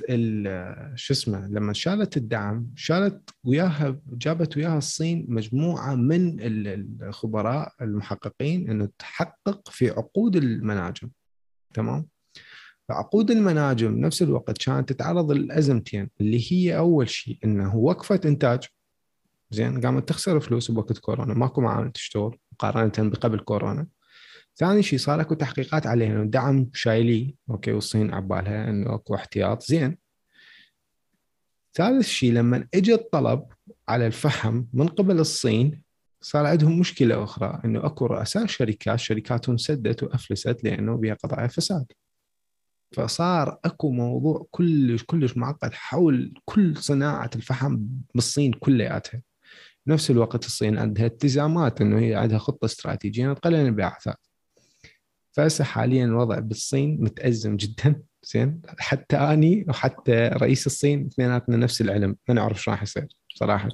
شو 0.96 1.14
اسمه 1.14 1.48
لما 1.48 1.74
شالت 1.74 2.18
الدعم 2.18 2.68
شالت 2.75 3.30
وياها 3.44 4.00
جابت 4.08 4.58
وياها 4.58 4.78
الصين 4.78 5.25
مجموعة 5.30 5.96
من 5.96 6.38
الخبراء 6.42 7.74
المحققين 7.82 8.70
إنه 8.70 8.90
تحقق 9.00 9.70
في 9.70 9.90
عقود 9.90 10.36
المناجم. 10.36 11.10
تمام؟ 11.74 12.08
فعقود 12.89 13.32
المناجم 13.32 14.00
نفس 14.00 14.22
الوقت 14.22 14.58
كانت 14.58 14.89
تتعرض 14.94 15.32
للأزمتين 15.32 16.10
اللي 16.22 16.51
هي 16.51 16.77
أول 16.77 17.10
شيء 17.10 17.38
إنه 17.44 17.75
وقفت 17.75 18.25
إنتاج. 18.25 18.63
زين 19.51 19.82
قامت 19.82 20.10
تخسر 20.10 20.39
فلوس 20.39 20.72
بوقت 20.72 20.98
كورونا 20.98 21.34
ماكو 21.34 21.62
معامل 21.62 21.92
تشتغل 21.92 22.38
مقارنة 22.54 23.10
بقبل 23.10 23.39
كورونا. 23.39 23.88
ثاني 24.58 24.84
شيء 24.84 25.00
صار 25.00 25.22
أكو 25.22 25.34
تحقيقات 25.34 25.88
عليه 25.88 26.08
انه 26.08 26.24
دعم 26.24 26.70
شايلي 26.74 27.36
أوكي 27.50 27.72
والصين 27.72 28.13
عبالها 28.13 28.70
إنه 28.70 28.96
أكو 28.96 29.15
احتياط. 29.15 29.63
زين. 29.63 29.98
ثالث 31.74 32.08
شيء 32.08 32.34
لما 32.34 32.68
اجى 32.74 32.94
الطلب 32.94 33.46
على 33.88 34.08
الفحم 34.08 34.63
من 34.74 34.88
قبل 34.88 35.20
الصين 35.20 35.82
صار 36.22 36.46
عندهم 36.46 36.80
مشكلة 36.80 37.24
أخرى 37.24 37.62
إنه 37.65 37.86
أكو 37.86 38.06
رؤساء 38.06 38.46
شركات 38.46 39.00
شركاتهم 39.00 39.58
سدت 39.58 40.04
وأفلست 40.04 40.63
لأنه 40.63 40.96
بها 40.96 41.13
قضايا 41.13 41.48
فساد. 41.48 41.86
فصار 42.92 43.60
أكو 43.65 43.92
موضوع 43.92 44.48
كلش 44.51 45.04
كلش 45.04 45.38
معقد 45.38 45.74
حول 45.74 46.34
كل 46.46 46.77
صناعة 46.77 47.30
الفحم 47.36 47.77
بالصين 48.15 48.54
كلياتها. 48.54 49.22
نفس 49.88 50.12
الوقت 50.12 50.46
الصين 50.46 50.77
عندها 50.77 51.06
التزامات 51.06 51.82
إنه 51.82 52.00
هي 52.00 52.15
عندها 52.15 52.38
خطة 52.38 52.65
استراتيجية 52.65 53.34
تقلل 53.34 53.56
الانبعاثات 53.56 54.18
فهسه 55.32 55.63
حاليا 55.63 56.06
الوضع 56.06 56.39
بالصين 56.39 56.98
متأزم 57.01 57.58
جدا. 57.58 58.01
زين؟ 58.24 58.62
حتى 58.80 59.18
أني 59.18 59.65
وحتى 59.70 60.13
رئيس 60.34 60.68
الصين 60.68 61.08
اثنيناتنا 61.08 61.58
نفس 61.58 61.82
العلم. 61.82 62.15
ما 62.27 62.34
نعرف 62.36 62.62
شو 62.62 62.72
راح 62.72 62.84
يصير 62.84 63.08
صراحة. 63.36 63.70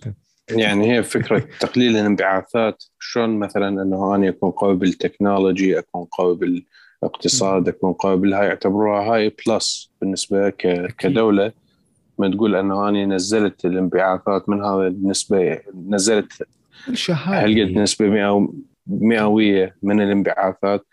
يعني 0.50 0.94
هي 0.94 1.04
فكرة 1.04 1.40
تقليل 1.60 1.98
الانبعاثات 1.98 2.84
شلون 3.00 3.40
مثلا 3.40 3.68
إنه 3.68 4.16
أنا 4.16 4.30
أكون 4.30 4.52
قوي 4.52 4.76
بال 4.76 4.93
technology 4.93 5.80
أكون 5.80 6.06
قوي 6.06 6.36
بالاقتصاد 7.02 7.68
أكون 7.68 7.94
قوي 7.94 8.18
بالهاي 8.18 8.48
يعتبروها 8.48 9.02
هاي 9.02 9.36
plus 9.48 9.92
بالنسبة 10.02 10.50
كدولة 10.98 11.52
ما 12.18 12.32
تقول 12.32 12.56
إنه 12.56 12.90
أنا 12.90 13.06
نزلت 13.06 13.66
الانبعاثات 13.66 14.50
من 14.50 14.66
هذا 14.66 14.88
النسبة 14.88 15.60
نزلت 15.76 16.48
الشهاده 16.90 17.82
نسبة 17.82 18.50
مئوية 18.88 19.76
من 19.84 20.02
الانبعاثات. 20.02 20.86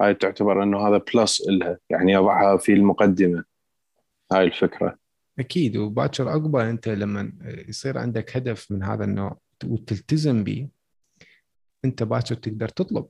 هاي 0.00 0.14
تعتبر 0.14 0.62
إنه 0.62 0.88
هذا 0.88 1.02
بلس 1.14 1.42
لها 1.48 1.78
يعني 1.90 2.12
يضعها 2.12 2.56
في 2.56 2.72
المقدمة. 2.72 3.44
هاي 4.32 4.44
الفكرة. 4.44 4.98
أكيد. 5.38 5.76
وباكر 5.76 6.28
عقبه 6.28 6.70
أنت 6.70 6.88
لما 6.88 7.32
يصير 7.68 7.98
عندك 7.98 8.36
هدف 8.36 8.72
من 8.72 8.82
هذا 8.82 9.04
النوع 9.04 9.38
وتلتزم 9.64 10.44
به 10.44 10.68
أنت 11.84 12.02
باكر 12.02 12.34
تقدر 12.34 12.68
تطلب. 12.68 13.06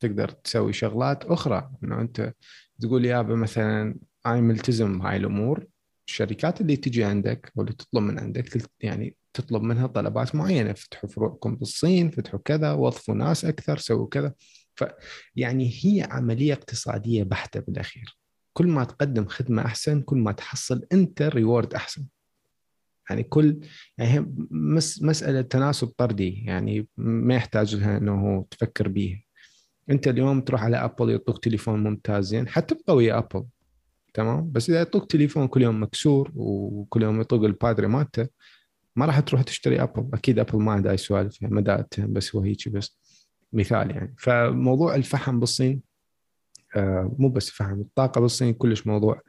تقدر 0.00 0.28
تسوي 0.28 0.72
شغلات 0.72 1.24
أخرى. 1.24 1.70
إنه 1.84 2.00
أنت 2.00 2.34
تقول 2.80 3.04
يابا 3.04 3.34
مثلا 3.34 3.96
أنا 4.26 4.40
ملتزم 4.40 4.98
بهاي 4.98 5.16
الأمور. 5.16 5.66
الشركات 6.08 6.60
اللي 6.60 6.76
تجي 6.76 7.04
عندك 7.04 7.52
واللي 7.56 7.72
تطلب 7.72 8.02
من 8.02 8.18
عندك 8.18 8.62
يعني 8.80 9.16
تطلب 9.34 9.62
منها 9.62 9.86
طلبات 9.86 10.34
معينة. 10.34 10.72
فتحوا 10.72 11.10
فروعكم 11.10 11.56
بالصين 11.56 12.10
فتحوا 12.10 12.40
كذا 12.44 12.72
وظفوا 12.72 13.14
ناس 13.14 13.44
أكثر 13.44 13.78
سووا 13.78 14.08
كذا. 14.08 14.34
فيعني 14.74 15.72
هي 15.82 16.08
عملية 16.10 16.52
اقتصادية 16.52 17.22
بحتة 17.22 17.60
بالأخير. 17.60 18.18
كل 18.52 18.66
ما 18.66 18.84
تقدم 18.84 19.26
خدمة 19.26 19.64
أحسن 19.64 20.02
كل 20.02 20.16
ما 20.16 20.32
تحصل 20.32 20.86
أنت 20.92 21.22
ريورد 21.22 21.74
أحسن. 21.74 22.04
يعني 23.10 23.22
كل 23.22 23.60
يعني 23.98 24.34
مس 24.50 25.02
مسألة 25.02 25.40
تناسب 25.40 25.86
طردي. 25.86 26.44
يعني 26.44 26.88
ما 26.96 27.34
يحتاج 27.34 27.76
لها 27.76 27.98
انه 27.98 28.46
تفكر 28.50 28.88
به 28.88 29.22
انت 29.90 30.08
اليوم 30.08 30.40
تروح 30.40 30.62
على 30.64 30.76
Apple 30.76 31.10
يعطوك 31.10 31.44
تليفون 31.44 31.82
ممتاز 31.82 32.26
زين؟ 32.26 32.48
حتبقى 32.48 32.96
ويا 32.96 33.18
Apple 33.18 33.44
تمام؟ 34.14 34.50
بس 34.52 34.70
إذا 34.70 34.78
يعطوك 34.78 35.10
تليفون 35.10 35.48
كل 35.48 35.62
يوم 35.62 35.82
مكسور 35.82 36.32
وكل 36.34 37.02
يوم 37.02 37.20
يطق 37.20 37.42
ال 37.42 37.48
battery 37.48 37.86
مالته 37.86 38.28
ما 38.96 39.06
راح 39.06 39.20
تروح 39.20 39.42
تشتري 39.42 39.82
Apple 39.82 40.08
أكيد 40.14 40.38
Apple 40.38 40.58
ما 40.58 40.72
عندها 40.72 40.96
سوالف 40.96 41.42
يعني 41.42 41.54
ما 41.54 41.86
بس 41.98 42.36
هو 42.36 42.42
هيك 42.42 42.68
بس 42.68 42.98
مثال 43.52 43.90
يعني. 43.90 44.14
فموضوع 44.18 44.94
الفحم 44.94 45.40
بالصين 45.40 45.82
آه، 46.76 47.16
مو 47.18 47.28
بس 47.28 47.48
الفحم 47.48 47.80
الطاقة 47.80 48.20
بالصين 48.20 48.54
كلش 48.54 48.86
موضوع 48.86 49.20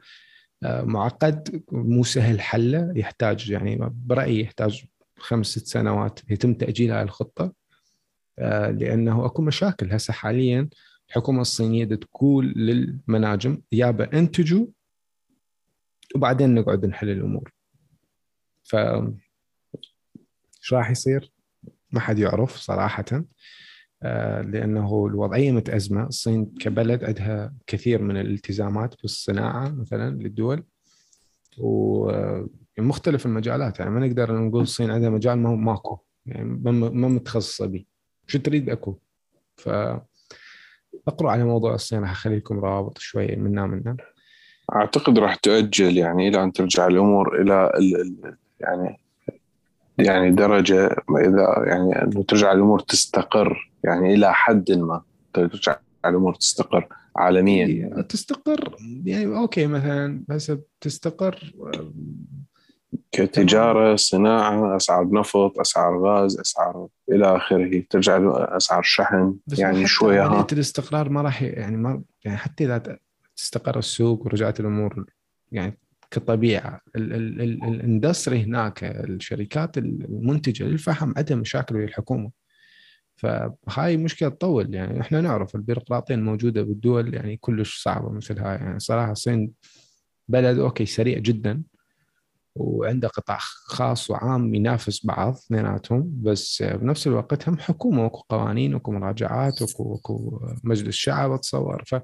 آه، 0.62 0.82
معقد 0.82 1.62
مو 1.72 2.04
سهل 2.04 2.40
حله 2.40 2.92
يحتاج 2.96 3.50
يعني 3.50 3.78
برأيي 3.92 4.40
يحتاج 4.40 4.84
خمس 5.18 5.46
ست 5.46 5.66
سنوات 5.66 6.20
يتم 6.30 6.54
تأجيل 6.54 6.92
هاي 6.92 7.02
الخطة. 7.02 7.52
لأنه 8.38 9.26
أكو 9.26 9.42
مشاكل. 9.42 9.92
هسه 9.92 10.12
حاليا 10.12 10.68
الحكومة 11.08 11.40
الصينية 11.40 11.84
تقول 11.84 12.46
للمناجم 12.46 13.62
يابا 13.72 14.18
انتجوا 14.18 14.66
وبعدين 16.14 16.54
نقعد 16.54 16.86
نحل 16.86 17.08
الأمور. 17.08 17.52
ف 18.62 18.76
إيش 18.76 20.72
راح 20.72 20.90
يصير؟ 20.90 21.32
ما 21.92 22.00
حد 22.00 22.18
يعرف 22.18 22.56
صراحة. 22.56 23.24
آه، 24.02 24.42
لأنه 24.42 25.06
الوضعية 25.06 25.52
متأزمة، 25.52 26.06
الصين 26.06 26.46
كبلد 26.46 27.04
عندها 27.04 27.54
كثير 27.66 28.02
من 28.02 28.16
الالتزامات 28.16 28.94
بالصناعة 29.02 29.68
مثلا 29.68 30.10
للدول 30.10 30.64
ومختلف 31.58 33.26
المجالات. 33.26 33.78
يعني 33.78 33.90
ما 33.90 34.06
نقدر 34.06 34.38
نقول 34.38 34.62
الصين 34.62 34.90
عندها 34.90 35.10
مجال 35.10 35.38
ما 35.38 35.48
هو 35.48 35.56
ماكو. 35.56 35.98
يعني 36.26 36.44
ما 36.44 37.08
متخصصة 37.08 37.66
به 37.66 37.84
شو 38.30 38.38
تريد 38.38 38.70
أكو؟ 38.70 38.94
ف 39.56 39.68
اقروا 41.08 41.30
على 41.30 41.44
موضوع 41.44 41.74
الصين 41.74 42.00
راح 42.00 42.10
اخلي 42.10 42.36
لكم 42.36 42.58
روابط 42.58 42.98
شوي 42.98 43.36
منا 43.36 43.66
منا 43.66 43.96
أعتقد 44.74 45.18
راح 45.18 45.34
تؤجل 45.34 45.96
يعني 45.98 46.28
إلى 46.28 46.42
أن 46.42 46.52
ترجع 46.52 46.86
الأمور 46.86 47.42
إلى 47.42 47.72
يعني 48.60 49.00
يعني 49.98 50.30
درجة 50.30 50.86
إذا 51.18 51.64
يعني 51.66 52.02
انه 52.02 52.22
ترجع 52.22 52.52
الأمور 52.52 52.80
تستقر 52.80 53.70
يعني 53.84 54.14
إلى 54.14 54.34
حد 54.34 54.72
ما. 54.72 55.02
ترجع 55.32 55.76
الأمور 56.06 56.34
تستقر 56.34 56.88
عالميا. 57.16 57.66
يعني. 57.66 58.02
تستقر 58.02 58.76
يعني 59.04 59.36
أوكي 59.36 59.66
مثلا 59.66 60.24
بس 60.28 60.52
تستقر 60.80 61.52
كتجارة 63.12 63.96
صناعة 63.96 64.76
أسعار 64.76 65.10
نفط 65.12 65.60
أسعار 65.60 65.98
غاز 65.98 66.40
أسعار 66.40 66.88
إلى 67.12 67.36
آخره. 67.36 67.82
ترجع 67.90 68.20
أسعار 68.56 68.82
شحن 68.82 69.36
يعني 69.58 69.86
شوية 69.86 70.26
ها. 70.26 70.46
الاستقرار 70.52 71.08
ما 71.08 71.22
راح 71.22 71.42
يعني 71.42 71.76
ما 71.76 72.02
يعني 72.24 72.38
حتى 72.38 72.64
إذا 72.64 72.98
استقر 73.38 73.78
السوق 73.78 74.26
ورجعت 74.26 74.60
الأمور 74.60 75.04
يعني 75.52 75.78
كطبيعة 76.10 76.80
الإندستري 76.96 78.42
هناك 78.42 78.84
الشركات 78.84 79.78
المنتجة 79.78 80.64
للفحم 80.64 81.12
عندها 81.16 81.36
مشاكل 81.36 81.76
ويا 81.76 81.84
الحكومة. 81.84 82.30
فهاي 83.16 83.96
مشكلة 83.96 84.28
تطول. 84.28 84.74
يعني 84.74 85.00
إحنا 85.00 85.20
نعرف 85.20 85.54
البيروقراطية 85.54 86.14
الموجودة 86.14 86.62
بالدول 86.62 87.14
يعني 87.14 87.36
كلش 87.36 87.82
صعبة 87.82 88.10
مثل 88.10 88.38
هاي. 88.38 88.56
يعني 88.56 88.78
صراحة 88.78 89.12
الصين 89.12 89.52
بلد 90.28 90.58
أوكي 90.58 90.86
سريع 90.86 91.18
جدا. 91.18 91.62
وعنده 92.54 93.08
قطاع 93.08 93.38
خاص 93.64 94.10
وعام 94.10 94.54
ينافس 94.54 95.06
بعض 95.06 95.32
اثنيناتهم 95.32 96.12
بس 96.22 96.62
بنفس 96.62 97.06
الوقت 97.06 97.48
هم 97.48 97.58
حكومة 97.58 98.04
وأكو 98.04 98.24
قوانين 98.28 98.74
وأكو 98.74 98.92
مراجعات 98.92 99.62
وأكو 99.62 100.40
مجلس 100.64 100.94
شعب 100.94 101.32
اتصور. 101.32 101.84
ف 101.86 101.94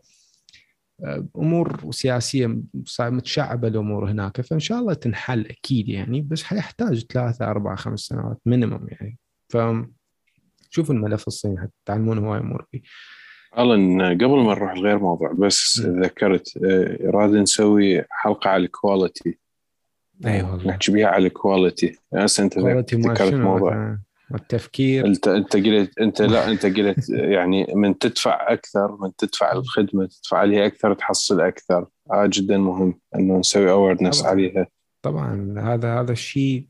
أمور 1.36 1.90
سياسية 1.90 2.60
متشعبة 3.00 3.68
الأمور 3.68 4.10
هناك 4.10 4.40
فإن 4.40 4.60
شاء 4.60 4.78
الله 4.78 4.94
تنحل 4.94 5.46
أكيد 5.46 5.88
يعني 5.88 6.20
بس 6.20 6.42
حيحتاج 6.42 7.06
ثلاثة 7.06 7.50
أربعة 7.50 7.76
خمس 7.76 8.00
سنوات 8.00 8.40
minimum 8.46 8.86
يعني. 8.88 9.18
ف 9.48 9.56
شوف 10.70 10.90
الملف 10.90 11.26
الصيني 11.26 11.60
حتى 11.60 11.72
تعلمون 11.84 12.18
هواي 12.18 12.40
امور 12.40 12.66
فيه. 12.70 12.80
ألن 13.58 14.02
قبل 14.02 14.36
ما 14.36 14.54
نروح 14.54 14.74
لغير 14.74 14.98
موضوع 14.98 15.32
بس 15.32 15.80
م. 15.80 16.02
ذكرت 16.02 16.58
اراد 17.04 17.30
نسوي 17.30 18.04
حلقة 18.10 18.50
على 18.50 18.64
ال 18.64 18.73
quality 18.73 19.38
اي 20.26 20.42
والله. 20.42 20.66
نحكي 20.66 20.92
بها 20.92 21.06
على 21.06 21.26
ال 21.26 21.35
quality 21.35 21.98
هسه 22.14 22.44
أنت 22.44 22.58
ذكرت 22.58 23.34
موضوع. 23.34 23.98
التفكير 24.34 25.06
أنت 25.06 25.28
أنت 25.28 25.56
قلت 25.56 25.98
أنت 25.98 26.22
لا 26.22 26.50
أنت 26.50 26.66
قلت 26.66 27.08
يعني 27.36 27.66
من 27.74 27.98
تدفع 27.98 28.52
أكثر 28.52 28.96
من 29.00 29.16
تدفع 29.16 29.52
الخدمة 29.52 30.06
تدفع 30.06 30.38
عليها 30.38 30.66
أكثر 30.66 30.94
تحصل 30.94 31.40
أكثر. 31.40 31.86
هذا 32.12 32.26
جدا 32.26 32.58
مهم 32.58 33.00
إنه 33.16 33.38
نسوي 33.38 33.70
awareness 33.70 34.24
عليها. 34.24 34.66
طبعا. 35.02 35.54
هذا 35.58 36.00
هذا 36.00 36.12
الشيء 36.12 36.66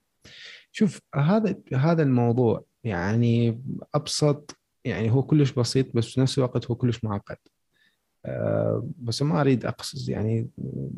شوف 0.73 1.01
هذا 1.15 1.55
هذا 1.75 2.03
الموضوع 2.03 2.65
يعني 2.85 3.63
أبسط 3.95 4.57
يعني 4.85 5.11
هو 5.11 5.23
كلش 5.23 5.53
بسيط 5.53 5.87
بس 5.97 6.07
في 6.07 6.21
نفس 6.21 6.39
الوقت 6.39 6.67
هو 6.67 6.75
كلش 6.75 7.05
معقد. 7.05 7.37
بس 8.99 9.23
ما 9.23 9.41
أريد 9.41 9.67
أقصد 9.67 10.09
يعني 10.09 10.49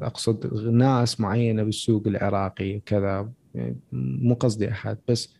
أقصد 0.03 0.55
ناس 0.65 1.21
معينة 1.21 1.63
بالسوق 1.63 2.07
العراقي 2.07 2.77
وكذا 2.77 3.33
يعني 3.55 3.81
مو 3.93 4.35
قصدي 4.35 4.71
أحد 4.71 4.99
بس 5.09 5.35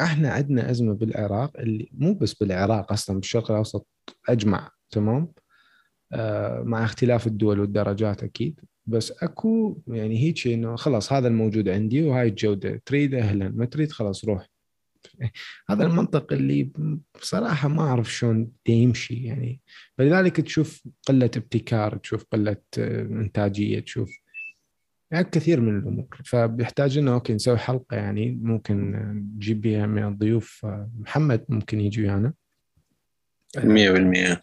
إحنا 0.00 0.30
عندنا 0.30 0.70
أزمة 0.70 0.94
بالعراق 0.94 1.60
اللي 1.60 1.88
مو 1.92 2.14
بس 2.14 2.34
بالعراق 2.34 2.92
أصلا 2.92 3.16
بالشرق 3.20 3.50
الأوسط 3.50 3.86
أجمع 4.28 4.70
تمام؟ 4.90 5.32
آه 6.12 6.62
مع 6.62 6.84
اختلاف 6.84 7.26
الدول 7.26 7.60
والدرجات 7.60 8.22
أكيد 8.22 8.60
بس 8.86 9.12
أكو 9.22 9.78
يعني 9.88 10.18
هيك 10.18 10.46
إنه 10.46 10.76
خلاص 10.76 11.12
هذا 11.12 11.28
الموجود 11.28 11.68
عندي 11.68 12.02
وهاي 12.02 12.28
الجودة 12.28 12.82
تريد 12.86 13.14
أهلا 13.14 13.48
ما 13.48 13.64
تريد 13.64 13.92
خلاص 13.92 14.24
روح. 14.24 14.48
هذا 15.70 15.86
المنطق 15.86 16.32
اللي 16.32 16.70
بصراحة 17.20 17.68
ما 17.68 17.82
أعرف 17.82 18.12
شلون 18.12 18.50
يمشي 18.68 19.14
يعني. 19.14 19.60
فلذلك 19.98 20.40
تشوف 20.40 20.82
قلة 21.08 21.30
ابتكار 21.36 21.96
تشوف 21.96 22.24
قلة 22.32 22.56
آه، 22.78 23.02
إنتاجية 23.02 23.80
تشوف 23.80 24.10
يعني 25.10 25.24
كثير 25.24 25.60
من 25.60 25.78
الأمور. 25.78 26.06
فبيحتاج 26.24 26.98
لنا 26.98 27.14
أوكي 27.14 27.34
نسوي 27.34 27.58
حلقة 27.58 27.96
يعني 27.96 28.38
ممكن 28.42 28.92
نجيب 29.36 29.60
بها 29.60 29.86
من 29.86 30.04
الضيوف 30.04 30.66
محمد 30.98 31.44
ممكن 31.48 31.80
يجي 31.80 32.02
ويانا. 32.02 32.32
100% 33.58 34.40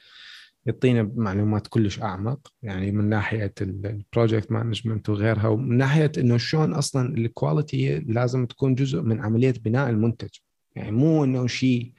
يعطينا 0.66 1.12
معلومات 1.16 1.68
كلش 1.68 2.02
أعمق 2.02 2.54
يعني 2.62 2.92
من 2.92 3.10
ناحية 3.10 3.54
ال 3.62 3.73
project 3.73 4.52
management 4.52 5.10
وغيرها 5.10 5.48
ومن 5.48 5.78
ناحية 5.78 6.12
إنه 6.18 6.38
شلون 6.38 6.74
أصلا 6.74 7.18
ال 7.18 7.28
quality 7.28 8.00
لازم 8.00 8.46
تكون 8.46 8.76
جزء 8.76 9.02
من 9.02 9.22
عملية 9.22 9.54
بناء 9.62 9.90
المنتج. 9.90 10.30
يعني 10.76 10.92
مو 10.92 11.24
إنه 11.24 11.48
شيء 11.48 11.92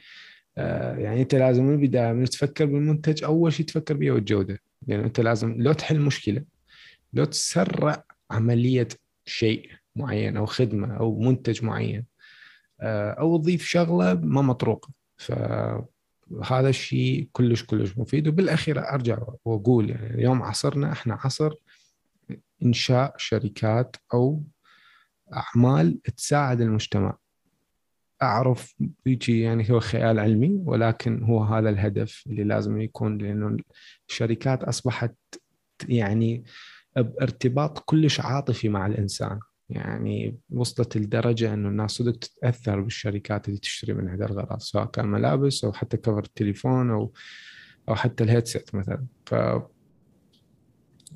آه، 0.58 0.96
يعني 0.96 1.22
أنت 1.22 1.34
لازم 1.34 1.64
من 1.64 1.74
البداية 1.74 2.12
من 2.12 2.24
تفكر 2.24 2.64
بالمنتج 2.66 3.24
أول 3.24 3.52
شيء 3.52 3.66
تفكر 3.66 3.94
به 3.94 4.10
هو 4.10 4.16
الجوده 4.16 4.60
يعني 4.86 5.04
أنت 5.04 5.20
لازم 5.20 5.62
لو 5.62 5.72
تحل 5.72 6.00
مشكلة 6.00 6.44
لو 7.12 7.24
تسرع 7.24 8.04
عملية 8.30 8.88
شيء 9.26 9.70
معين 9.96 10.36
أو 10.36 10.46
خدمة 10.46 10.96
أو 10.96 11.20
منتج 11.20 11.64
معين 11.64 12.04
آه، 12.80 13.10
أو 13.10 13.36
تضيف 13.36 13.64
شغلة 13.66 14.14
ما 14.14 14.42
مطروقة. 14.42 14.88
فهذا 15.16 16.68
الشيء 16.68 17.28
كلش 17.32 17.64
كلش 17.64 17.98
مفيد. 17.98 18.28
وبالأخير 18.28 18.88
أرجع 18.88 19.18
وأقول 19.44 19.90
يعني 19.90 20.14
اليوم 20.14 20.42
عصرنا 20.42 20.92
إحنا 20.92 21.14
عصر 21.24 21.54
إنشاء 22.62 23.14
شركات 23.18 23.96
أو 24.14 24.42
أعمال 25.34 26.02
تساعد 26.02 26.60
المجتمع. 26.60 27.16
أعرف 28.24 28.74
يجي 29.06 29.40
يعني 29.40 29.70
هو 29.70 29.80
خيال 29.80 30.18
علمي 30.18 30.62
ولكن 30.64 31.22
هو 31.22 31.42
هذا 31.42 31.70
الهدف 31.70 32.24
اللي 32.26 32.44
لازم 32.44 32.80
يكون 32.80 33.18
لأنه 33.18 33.56
الشركات 34.08 34.64
أصبحت 34.64 35.14
يعني 35.88 36.44
بارتباط 36.96 37.78
كلش 37.78 38.20
عاطفي 38.20 38.68
مع 38.68 38.86
الإنسان. 38.86 39.38
يعني 39.68 40.38
وصلت 40.50 40.96
لدرجه 40.96 41.54
إنه 41.54 41.68
الناس 41.68 41.90
صدق 41.90 42.18
تتأثر 42.18 42.80
بالشركات 42.80 43.48
اللي 43.48 43.58
تشتري 43.58 43.94
من 43.94 44.08
هذا 44.08 44.24
الغراض 44.26 44.60
سواء 44.60 44.84
كان 44.84 45.06
ملابس 45.06 45.64
أو 45.64 45.72
حتى 45.72 45.96
كفر 45.96 46.18
التليفون 46.18 46.90
أو 46.90 47.12
أو 47.88 47.94
حتى 47.94 48.24
الهيدسيت 48.24 48.74
مثلا. 48.74 49.06
ف 49.26 49.34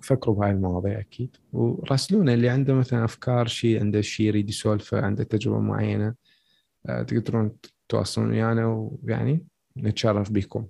فكروا 0.02 0.34
بهاي 0.34 0.50
المواضيع 0.50 1.00
أكيد. 1.00 1.36
وراسلونا 1.52 2.34
اللي 2.34 2.48
عنده 2.48 2.74
مثلا 2.74 3.04
أفكار 3.04 3.46
شيء 3.46 3.80
عنده 3.80 4.00
شيء 4.00 4.26
يريد 4.26 4.48
يسولف 4.48 4.94
عنده 4.94 5.24
تجربة 5.24 5.60
معينة. 5.60 6.14
تقدرون 6.88 7.56
تواصلون 7.88 8.30
ويانا 8.30 8.66
ويعني 8.66 9.46
نتشرف 9.76 10.30
بكم. 10.30 10.66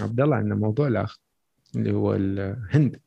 عبد 0.00 0.20
الله 0.20 0.36
عندنا 0.36 0.54
موضوع 0.54 0.86
الآخر 0.86 1.18
اللي 1.76 1.92
هو 1.92 2.14
الهند. 2.14 3.00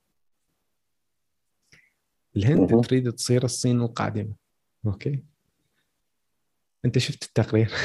الهند 2.35 2.73
مه. 2.73 2.81
تريد 2.81 3.11
تصير 3.11 3.43
الصين 3.43 3.81
القادمة. 3.81 4.33
أوكي. 4.85 5.23
أنت 6.85 6.97
شفت 6.97 7.23
التقرير؟ 7.23 7.71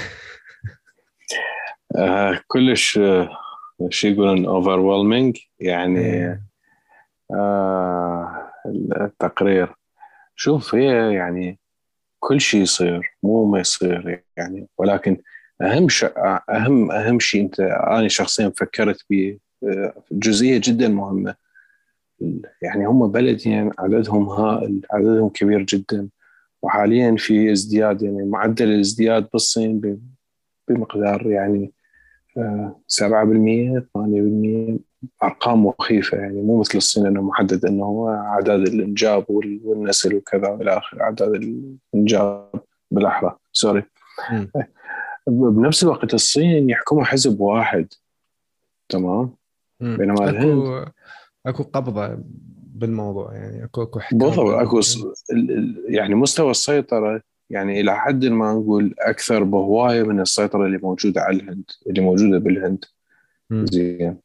آه 1.96 2.40
كلش 2.46 2.98
آه 2.98 3.38
شو 3.88 4.08
يقولون 4.08 4.46
اوفر 4.46 4.80
يعني 5.60 6.00
إيه. 6.00 6.42
آه 7.30 8.52
التقرير. 9.00 9.74
شوف 10.36 10.74
هي 10.74 11.14
يعني 11.14 11.58
كل 12.22 12.40
شيء 12.40 12.62
يصير 12.62 13.16
مو 13.22 13.44
ما 13.44 13.60
يصير 13.60 14.22
يعني. 14.36 14.68
ولكن 14.78 15.16
أهم 15.62 15.88
شيء 15.88 16.12
أهم 16.50 16.90
أهم 16.90 17.20
شيء 17.20 17.42
أنت 17.42 17.60
أنا 17.60 18.08
شخصيا 18.08 18.52
فكرت 18.56 19.00
به 19.10 19.38
آه، 19.64 19.94
جزئية 20.12 20.60
جدا 20.64 20.88
مهمة. 20.88 21.34
يعني 22.62 22.86
هم 22.86 23.12
بلدين 23.12 23.70
عددهم 23.78 24.28
هائل 24.28 24.80
عددهم 24.90 25.28
كبير 25.28 25.62
جدا. 25.62 26.08
وحاليا 26.62 27.16
في 27.18 27.52
ازدياد 27.52 28.02
يعني 28.02 28.24
معدل 28.24 28.68
الازدياد 28.68 29.28
بالصين 29.32 30.02
بمقدار 30.68 31.26
يعني 31.26 31.72
7% 32.36 33.82
8% 34.78 34.78
أرقام 35.22 35.66
مخيفة 35.66 36.18
يعني. 36.18 36.42
مو 36.42 36.60
مثل 36.60 36.78
الصين 36.78 37.06
إنه 37.06 37.22
محدد 37.22 37.64
إنه 37.64 37.84
هو 37.84 38.08
أعداد 38.08 38.60
الإنجاب 38.60 39.24
والنسل 39.64 40.14
وكذا 40.14 40.48
والى 40.48 40.78
آخره 40.78 41.02
أعداد 41.02 41.34
الإنجاب 41.34 42.50
بالأحرى. 42.90 43.36
سوري 43.52 43.82
بنفس 45.26 45.82
الوقت 45.84 46.14
الصين 46.14 46.70
يحكمها 46.70 47.04
حزب 47.04 47.40
واحد. 47.40 47.88
تمام؟ 48.88 49.34
بينما 49.80 50.30
الهند 50.30 50.88
أكو 51.46 51.62
قبضة 51.62 52.18
بالموضوع 52.74 53.34
يعني. 53.34 53.64
اكو 53.64 53.82
أكو 53.82 54.00
بالضبط. 54.12 54.38
أكو 54.38 54.80
يعني 55.88 56.14
مستوى 56.14 56.50
السيطرة 56.50 57.22
يعني 57.52 57.80
إلى 57.80 57.96
حد 57.96 58.24
ما 58.24 58.52
نقول 58.52 58.94
أكثر 58.98 59.42
بهواية 59.44 60.02
من 60.02 60.20
السيطرة 60.20 60.66
اللي 60.66 60.78
موجودة 60.78 61.20
على 61.20 61.36
الهند 61.36 61.64
اللي 61.86 62.00
موجودة 62.00 62.38
بالهند. 62.38 62.84
زين. 63.52 64.16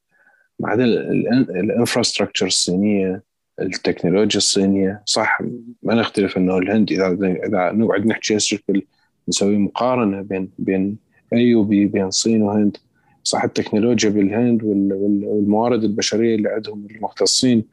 بعدين 0.60 0.86
الإنفراستراكشر 0.86 2.46
الصينية 2.46 3.24
التكنولوجيا 3.62 4.38
الصينية 4.38 5.02
صح 5.06 5.42
ما 5.84 5.96
نختلف 5.96 6.38
إنه 6.38 6.58
الهند 6.58 6.92
اذا 6.92 7.08
اذا 7.48 7.72
نقعد 7.72 8.06
نحكي 8.06 8.36
بشكل 8.36 8.82
نسوي 9.30 9.58
مقارنة 9.58 10.22
بين 10.22 10.50
بين 10.60 10.98
اي 11.34 11.56
وبي 11.56 11.86
بين 11.86 12.06
الصين 12.06 12.42
وهند. 12.42 12.78
صح 13.24 13.44
التكنولوجيا 13.44 14.10
بالهند 14.10 14.64
والموارد 14.64 15.84
البشرية 15.84 16.36
اللي 16.36 16.50
عندهم 16.50 16.88
المختصين 16.92 17.64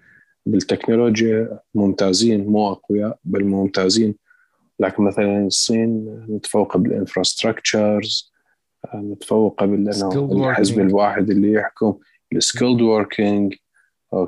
بالتكنولوجيا 0.47 1.59
ممتازين 1.75 2.47
مو 2.47 2.73
أقوياء 2.73 3.19
بل 3.25 3.45
ممتازين. 3.45 4.15
لكن 4.79 5.03
مثلا 5.03 5.47
الصين 5.47 6.25
متفوقة 6.29 6.79
بال 6.79 6.97
infrastructures 6.97 8.33
متفوقة 8.95 9.67
بانه 9.67 10.49
الحزب 10.49 10.81
الواحد 10.81 11.31
اللي 11.31 11.53
يحكم 11.53 11.99
ال 12.33 12.39
skilled 12.39 12.81
working 12.81 13.55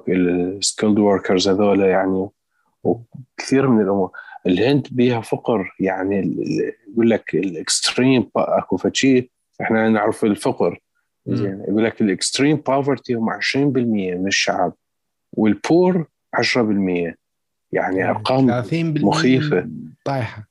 ال 0.09 0.20
skilled 0.20 0.99
workers 0.99 1.49
هذول 1.49 1.81
يعني 1.81 2.29
وكثير 2.85 3.69
من 3.69 3.81
الأمور. 3.83 4.11
الهند 4.47 4.89
بيها 4.91 5.21
فقر 5.21 5.75
يعني 5.81 6.37
يقول 6.93 7.11
لك 7.11 7.35
ال 7.35 7.47
extreme 7.47 8.31
أكو 8.37 8.77
فشي 8.77 9.31
إحنا 9.61 9.89
نعرف 9.89 10.25
الفقر. 10.25 10.81
زين 11.27 11.65
يقول 11.69 11.85
لك 11.85 12.01
ال 12.01 12.08
extreme 12.08 12.57
poverty 12.57 13.15
هم 13.15 13.31
20% 13.31 13.57
من 13.57 14.27
الشعب 14.27 14.73
وال 15.33 15.57
poor 15.57 16.07
10% 16.37 17.15
يعني 17.77 18.11
أرقام 18.11 18.63
30% 18.63 18.73
مخيفة. 19.05 19.69
طايحة. 20.05 20.49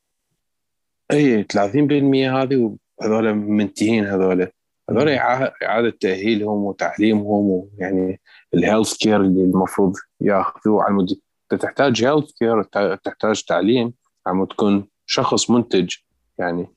اي 1.12 1.44
30% 1.44 2.32
هذه 2.32 2.76
وهذول 2.98 3.34
منتهين 3.34 4.06
هذول. 4.06 4.48
هذول 4.90 5.10
إعادة 5.10 5.90
تأهيلهم 5.90 6.64
وتعليمهم 6.64 7.46
ويعني 7.50 8.22
ال 8.54 8.60
health 8.60 8.98
care 8.98 9.22
اللي 9.22 9.44
المفروض 9.44 9.94
ياخذوه 10.22 10.84
على 10.84 10.94
مود 10.94 11.08
انت 11.52 11.62
تحتاج 11.62 12.06
health 12.06 12.32
care 12.32 12.64
تحتاج 13.04 13.44
تعليم 13.44 13.94
عم 14.28 14.46
تكون 14.46 14.88
شخص 15.06 15.50
منتج. 15.50 15.96
يعني 16.38 16.68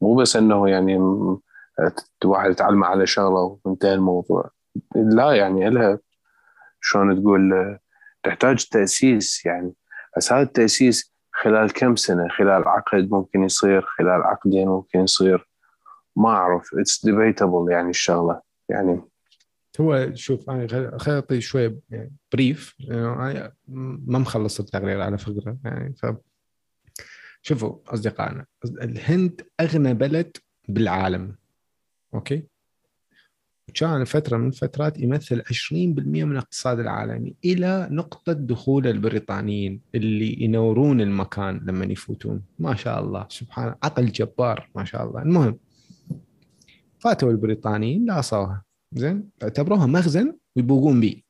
مو 0.00 0.14
بس 0.14 0.36
إنه 0.36 0.68
يعني 0.68 0.98
واحد 2.24 2.50
يتعلم 2.50 2.84
على 2.84 3.06
شغلة 3.06 3.58
وانتهى 3.64 3.94
الموضوع. 3.94 4.50
لا 4.94 5.32
يعني 5.32 5.70
لها 5.70 5.98
شلون 6.80 7.22
تقول 7.22 7.78
تحتاج 8.22 8.64
تأسيس. 8.64 9.46
يعني 9.46 9.72
بس 10.16 10.32
هذا 10.32 10.42
التأسيس 10.42 11.14
خلال 11.32 11.72
كم 11.72 11.96
سنة؟ 11.96 12.28
خلال 12.28 12.68
عقد 12.68 13.10
ممكن 13.10 13.42
يصير 13.42 13.82
خلال 13.82 14.22
عقدين 14.22 14.68
ممكن 14.68 15.00
يصير. 15.00 15.48
ما 16.16 16.28
أعرف. 16.28 16.74
it's 16.74 17.04
debatable 17.04 17.72
يعني 17.72 17.90
الشغله 17.90 18.40
يعني 18.68 19.00
هو 19.80 20.10
شوف 20.14 20.50
أنا 20.50 20.98
خليني 20.98 21.18
أعطي 21.18 21.40
شوي 21.40 21.78
يعني 21.90 22.12
brief 22.32 22.74
يعني 22.78 23.54
ما 23.68 24.18
مخلص 24.18 24.60
التقرير 24.60 25.00
على 25.00 25.18
فكرة. 25.18 25.56
يعني 25.64 25.94
ف 25.94 26.06
شوفوا 27.42 27.76
أصدقائنا 27.86 28.46
الهند 28.64 29.40
أغنى 29.60 29.94
بلد 29.94 30.36
بالعالم. 30.68 31.36
أوكي؟ 32.14 32.46
كان 33.74 34.04
فترة 34.04 34.36
من 34.36 34.46
الفترات 34.46 34.98
يمثل 34.98 35.42
20% 35.42 35.72
من 35.72 36.32
الاقتصاد 36.32 36.80
العالمي 36.80 37.34
إلى 37.44 37.88
نقطة 37.90 38.32
دخول 38.32 38.86
البريطانيين 38.86 39.80
اللي 39.94 40.42
ينورون 40.42 41.00
المكان 41.00 41.60
لما 41.66 41.84
يفوتون. 41.84 42.42
ما 42.58 42.74
شاء 42.74 43.00
الله. 43.00 43.26
سبحان 43.28 43.74
عقل 43.82 44.06
جبار. 44.06 44.70
ما 44.74 44.84
شاء 44.84 45.08
الله. 45.08 45.22
المهم 45.22 45.58
فاتوا 46.98 47.30
البريطانيين 47.30 48.06
لاصوها. 48.06 48.62
زين؟ 48.92 49.28
اعتبروها 49.42 49.86
مخزن 49.86 50.36
ويبوقون 50.56 51.00
به 51.00 51.22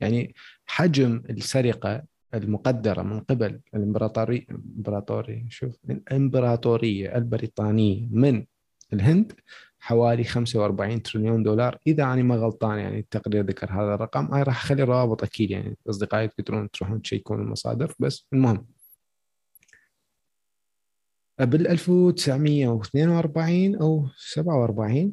يعني 0.00 0.34
حجم 0.66 1.22
السرقة 1.30 2.02
المقدرة 2.34 3.02
من 3.02 3.20
قبل 3.20 3.60
الامبراطوريه 3.74 4.46
الامبراطوريه 4.50 5.46
شوف 5.48 5.76
الإمبراطورية 5.90 7.16
البريطانية 7.16 8.08
من 8.10 8.44
الهند 8.92 9.32
حوالي 9.80 10.24
45 10.24 11.02
تريليون 11.02 11.42
دولار. 11.42 11.78
إذا 11.86 12.04
أنا 12.04 12.22
ما 12.22 12.36
غلطان 12.36 12.78
يعني 12.78 12.98
التقرير 12.98 13.46
ذكر 13.46 13.70
هذا 13.70 13.94
الرقم 13.94 14.26
أنا 14.26 14.42
راح 14.42 14.64
أخلي 14.64 14.82
روابط 14.82 15.22
أكيد 15.22 15.50
يعني 15.50 15.76
أصدقائي 15.90 16.28
تقدرون 16.28 16.70
تروحون 16.70 17.02
تشيكون 17.02 17.40
المصادر 17.40 17.94
بس 17.98 18.26
المهم. 18.32 18.66
بال 21.38 21.68
1942 21.68 23.76
أو 23.76 24.06
47 24.16 25.12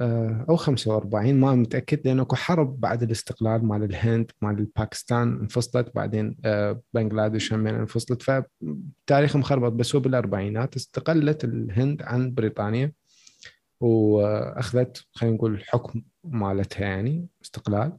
آه، 0.00 0.46
أو 0.48 0.56
45 0.56 1.34
ما 1.34 1.54
متأكد 1.54 2.00
لأنه 2.04 2.22
أكو 2.22 2.36
حرب 2.36 2.80
بعد 2.80 3.02
الاستقلال 3.02 3.66
مال 3.66 3.84
الهند 3.84 4.30
مال 4.42 4.66
باكستان 4.76 5.38
انفصلت 5.40 5.94
بعدين 5.94 6.36
آه، 6.44 6.80
بنغلاديش 6.94 7.52
هم 7.52 7.66
انفصلت. 7.66 8.22
فتاريخ 8.22 9.36
مخربط 9.36 9.72
بس 9.72 9.94
هو 9.94 10.00
بالأربعينات 10.00 10.76
استقلت 10.76 11.44
الهند 11.44 12.02
عن 12.02 12.34
بريطانيا. 12.34 12.92
وأخذت 13.80 15.04
خلينا 15.12 15.36
نقول 15.36 15.54
الحكم 15.54 16.02
مالتها 16.24 16.80
يعني 16.80 17.26
استقلال. 17.42 17.98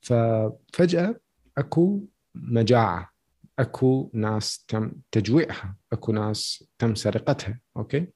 ففجأة 0.00 1.20
أكو 1.58 2.04
مجاعة 2.34 3.10
أكو 3.58 4.10
ناس 4.14 4.64
تم 4.68 4.92
تجويعها 5.10 5.76
أكو 5.92 6.12
ناس 6.12 6.64
تم 6.78 6.94
سرقتها 6.94 7.60
أوكي؟ 7.76 8.06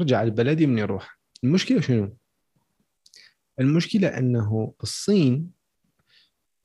رجع 0.00 0.22
البلد 0.22 0.62
من 0.62 0.78
يروح 0.78 1.18
المشكلة 1.44 1.80
شنو؟ 1.80 2.16
المشكلة 3.60 4.08
أنه 4.08 4.74
الصين 4.82 5.50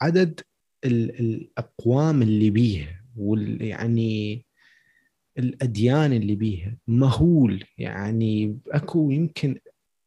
عدد 0.02 0.42
الأقوام 0.86 2.22
اللي 2.22 2.50
بيها 2.50 3.06
وال 3.16 3.62
يعني 3.62 4.46
الأديان 5.38 6.14
اللي 6.14 6.36
بيها. 6.36 6.78
مهول 6.88 7.64
يعني 7.78 8.58
أكو 8.72 9.12
يمكن 9.12 9.60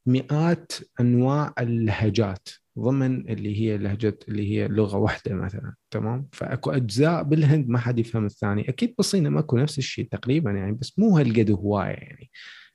مئات 0.06 0.72
أنواع 1.00 1.54
اللهجات 1.58 2.48
ضمن 2.78 3.28
اللي 3.28 3.60
هي 3.60 3.78
لهجة 3.78 4.18
اللي 4.28 4.50
هي 4.50 4.68
لغة 4.68 4.96
واحدة 4.96 5.34
مثلا 5.34 5.74
تمام؟ 5.90 6.28
فأكو 6.32 6.70
أجزاء 6.70 7.22
بالهند 7.22 7.68
ما 7.68 7.78
حد 7.78 7.98
يفهم 7.98 8.26
الثاني. 8.26 8.68
أكيد 8.68 8.94
بالصين 8.98 9.28
ماكو 9.28 9.58
نفس 9.58 9.78
الشيء 9.78 10.08
تقريبا 10.10 10.50
يعني 10.50 10.72
بس 10.72 10.98
مو 10.98 11.18
هالقد 11.18 11.50
هوايه 11.50 11.88
يعني. 11.88 12.30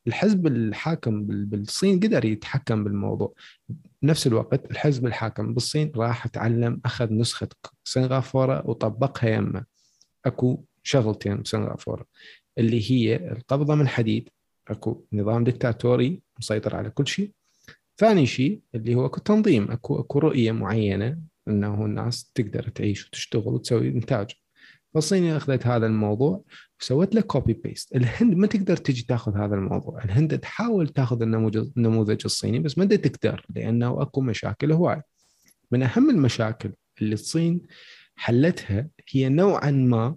الحزب 0.08 0.48
الحاكم 0.48 1.26
بالصين 1.26 2.00
قدر 2.00 2.26
يتحكم 2.26 2.84
بالموضوع. 2.84 3.34
بنفس 4.02 4.28
الوقت 4.28 4.72
الحزب 4.72 5.06
الحاكم 5.06 5.54
بالصين 5.54 5.92
راح 5.96 6.28
تعلم 6.28 6.82
أخذ 6.86 7.14
نسخة 7.14 7.50
سنغافورة 7.84 8.70
وطبقها 8.70 9.30
يمه. 9.30 9.66
أكو 10.26 10.64
شغلتين 10.90 11.42
بسنغافوره 11.42 12.06
اللي 12.58 12.92
هي 12.92 13.16
القبضة 13.16 13.76
من 13.76 13.88
حديد 13.88 14.30
أكو 14.68 15.06
نظام 15.14 15.44
دكتاتوري 15.44 16.22
مسيطر 16.40 16.76
على 16.76 16.90
كل 16.90 17.08
شيء. 17.08 17.32
ثاني 17.98 18.26
شيء 18.26 18.62
اللي 18.76 18.96
هو 18.96 19.06
أكو 19.06 19.20
تنظيم 19.20 19.72
أكو 19.72 20.00
أكو 20.00 20.20
رؤية 20.20 20.52
معينة 20.52 21.20
إنه 21.48 21.86
الناس 21.86 22.32
تقدر 22.36 22.70
تعيش 22.70 23.08
وتشتغل 23.08 23.48
وتسوي 23.48 23.88
إنتاج. 23.88 24.32
فالصين 24.94 25.32
أخذت 25.32 25.68
هذا 25.68 25.86
الموضوع 25.86 26.44
وسوت 26.82 27.16
له 27.16 27.22
copy 27.22 27.54
paste 27.54 27.96
الهند 27.96 28.34
ما 28.34 28.48
تقدر 28.48 28.78
تجي 28.78 29.04
تاخذ 29.04 29.38
هذا 29.38 29.56
الموضوع. 29.56 30.04
الهند 30.04 30.40
تحاول 30.40 30.88
تاخذ 30.88 31.22
النموذج 31.22 31.70
النموذج 31.78 32.22
الصيني 32.26 32.60
بس 32.60 32.78
ما 32.78 32.86
تقدر 32.86 33.46
لأنه 33.56 34.02
أكو 34.02 34.22
مشاكل 34.22 34.72
هواي. 34.72 35.02
من 35.72 35.84
أهم 35.84 36.10
المشاكل 36.10 36.72
اللي 37.02 37.14
الصين 37.14 37.62
حلتها 38.16 38.88
هي 39.12 39.30
نوعا 39.30 39.72
ما 39.72 40.16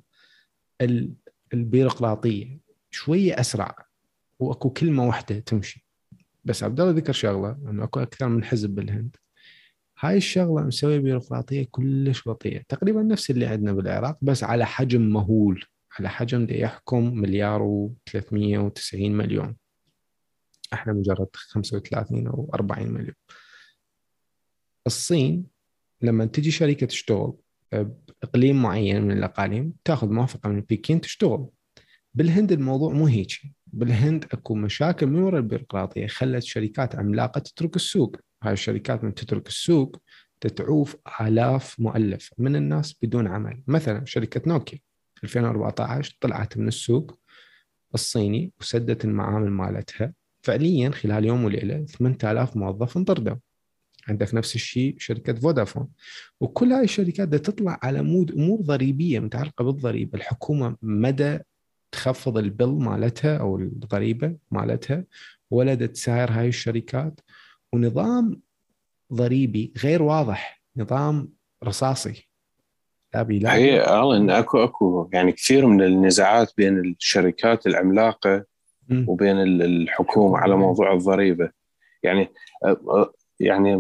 البيروقراطية 1.54 2.58
شوية 2.90 3.40
أسرع 3.40 3.76
وأكو 4.38 4.70
كلمة 4.70 5.06
واحدة 5.06 5.38
تمشي. 5.38 5.86
بس 6.44 6.64
عبد 6.64 6.80
الله 6.80 6.92
ذكر 6.92 7.12
شغلة 7.12 7.58
انه 7.68 7.84
أكو 7.84 8.00
أكثر 8.00 8.28
من 8.28 8.44
حزب 8.44 8.70
بالهند. 8.70 9.16
هاي 9.98 10.16
الشغلة 10.16 10.62
مسوية 10.62 10.98
بيروقراطية 10.98 11.68
كلش 11.70 12.28
بطيئة. 12.28 12.62
تقريبا 12.68 13.02
نفس 13.02 13.30
اللي 13.30 13.46
عندنا 13.46 13.72
بالعراق 13.72 14.18
بس 14.22 14.44
على 14.44 14.66
حجم 14.66 15.02
مهول 15.02 15.64
على 15.98 16.08
حجم 16.08 16.46
دي 16.46 16.60
يحكم 16.60 17.14
مليار 17.14 17.88
و390 17.90 18.94
مليون. 18.94 19.56
إحنا 20.72 20.92
مجرد 20.92 21.28
35 21.34 22.26
أو 22.26 22.50
40 22.54 22.92
مليون. 22.92 23.14
الصين 24.86 25.46
لما 26.02 26.24
تجي 26.24 26.50
شركة 26.50 26.86
تشتغل 26.86 27.34
بإقليم 27.72 28.62
معين 28.62 29.02
من 29.02 29.12
الأقاليم 29.12 29.72
تأخذ 29.84 30.10
موافقة 30.10 30.48
من 30.48 30.60
بكين 30.60 31.00
تشتغل. 31.00 31.46
بالهند 32.14 32.52
الموضوع 32.52 32.92
مو 32.92 33.06
هيك. 33.06 33.40
بالهند 33.66 34.24
أكو 34.32 34.54
مشاكل 34.54 35.06
من 35.06 35.22
وراء 35.22 35.40
البيروقراطية 35.40 36.06
خلت 36.06 36.42
شركات 36.42 36.96
عملاقة 36.96 37.38
تترك 37.38 37.76
السوق. 37.76 38.16
هاي 38.42 38.52
الشركات 38.52 39.04
من 39.04 39.14
تترك 39.14 39.48
السوق 39.48 40.02
تتعوف 40.40 40.96
آلاف 41.20 41.80
مؤلف 41.80 42.30
من 42.38 42.56
الناس 42.56 42.96
بدون 43.02 43.26
عمل. 43.26 43.62
مثلا 43.66 44.04
شركة 44.04 44.42
نوكيا 44.46 44.78
2014 45.24 46.16
طلعت 46.20 46.58
من 46.58 46.68
السوق 46.68 47.18
الصيني 47.94 48.52
وسدت 48.60 49.04
المعامل 49.04 49.50
مالتها. 49.50 50.12
فعليا 50.42 50.90
خلال 50.90 51.24
يوم 51.24 51.44
وليلة 51.44 51.84
8000 51.84 52.56
موظف 52.56 52.96
انطردوا. 52.96 53.36
عندك 54.08 54.34
نفس 54.34 54.54
الشيء 54.54 54.94
شركة 54.98 55.34
فودافون. 55.34 55.88
وكل 56.40 56.72
هاي 56.72 56.84
الشركات 56.84 57.28
بدها 57.28 57.38
تطلع 57.38 57.78
على 57.82 58.02
مود 58.02 58.30
أمور 58.30 58.60
ضريبية 58.60 59.20
متعلقة 59.20 59.64
بالضريبة. 59.64 60.18
الحكومة 60.18 60.76
مدى 60.82 61.38
تخفض 61.92 62.38
البل 62.38 62.72
مالتها 62.72 63.36
أو 63.36 63.56
الضريبة 63.56 64.36
مالتها 64.50 65.04
ولا 65.50 65.74
تساير 65.74 66.30
هاي 66.30 66.48
الشركات. 66.48 67.20
ونظام 67.72 68.40
ضريبي 69.12 69.72
غير 69.82 70.02
واضح 70.02 70.62
نظام 70.76 71.28
رصاصي. 71.64 72.28
لا 73.14 73.22
لا 73.22 73.54
هي 73.54 74.02
الن 74.02 74.30
اكو 74.30 74.64
أكو. 74.64 75.10
يعني 75.12 75.32
كثير 75.32 75.66
من 75.66 75.82
النزاعات 75.82 76.52
بين 76.56 76.78
الشركات 76.78 77.66
العملاقة 77.66 78.44
م. 78.88 79.04
وبين 79.08 79.36
الحكومة 79.42 80.38
على 80.38 80.56
موضوع 80.56 80.92
الضريبة. 80.92 81.50
يعني 82.02 82.28
يعني 83.42 83.74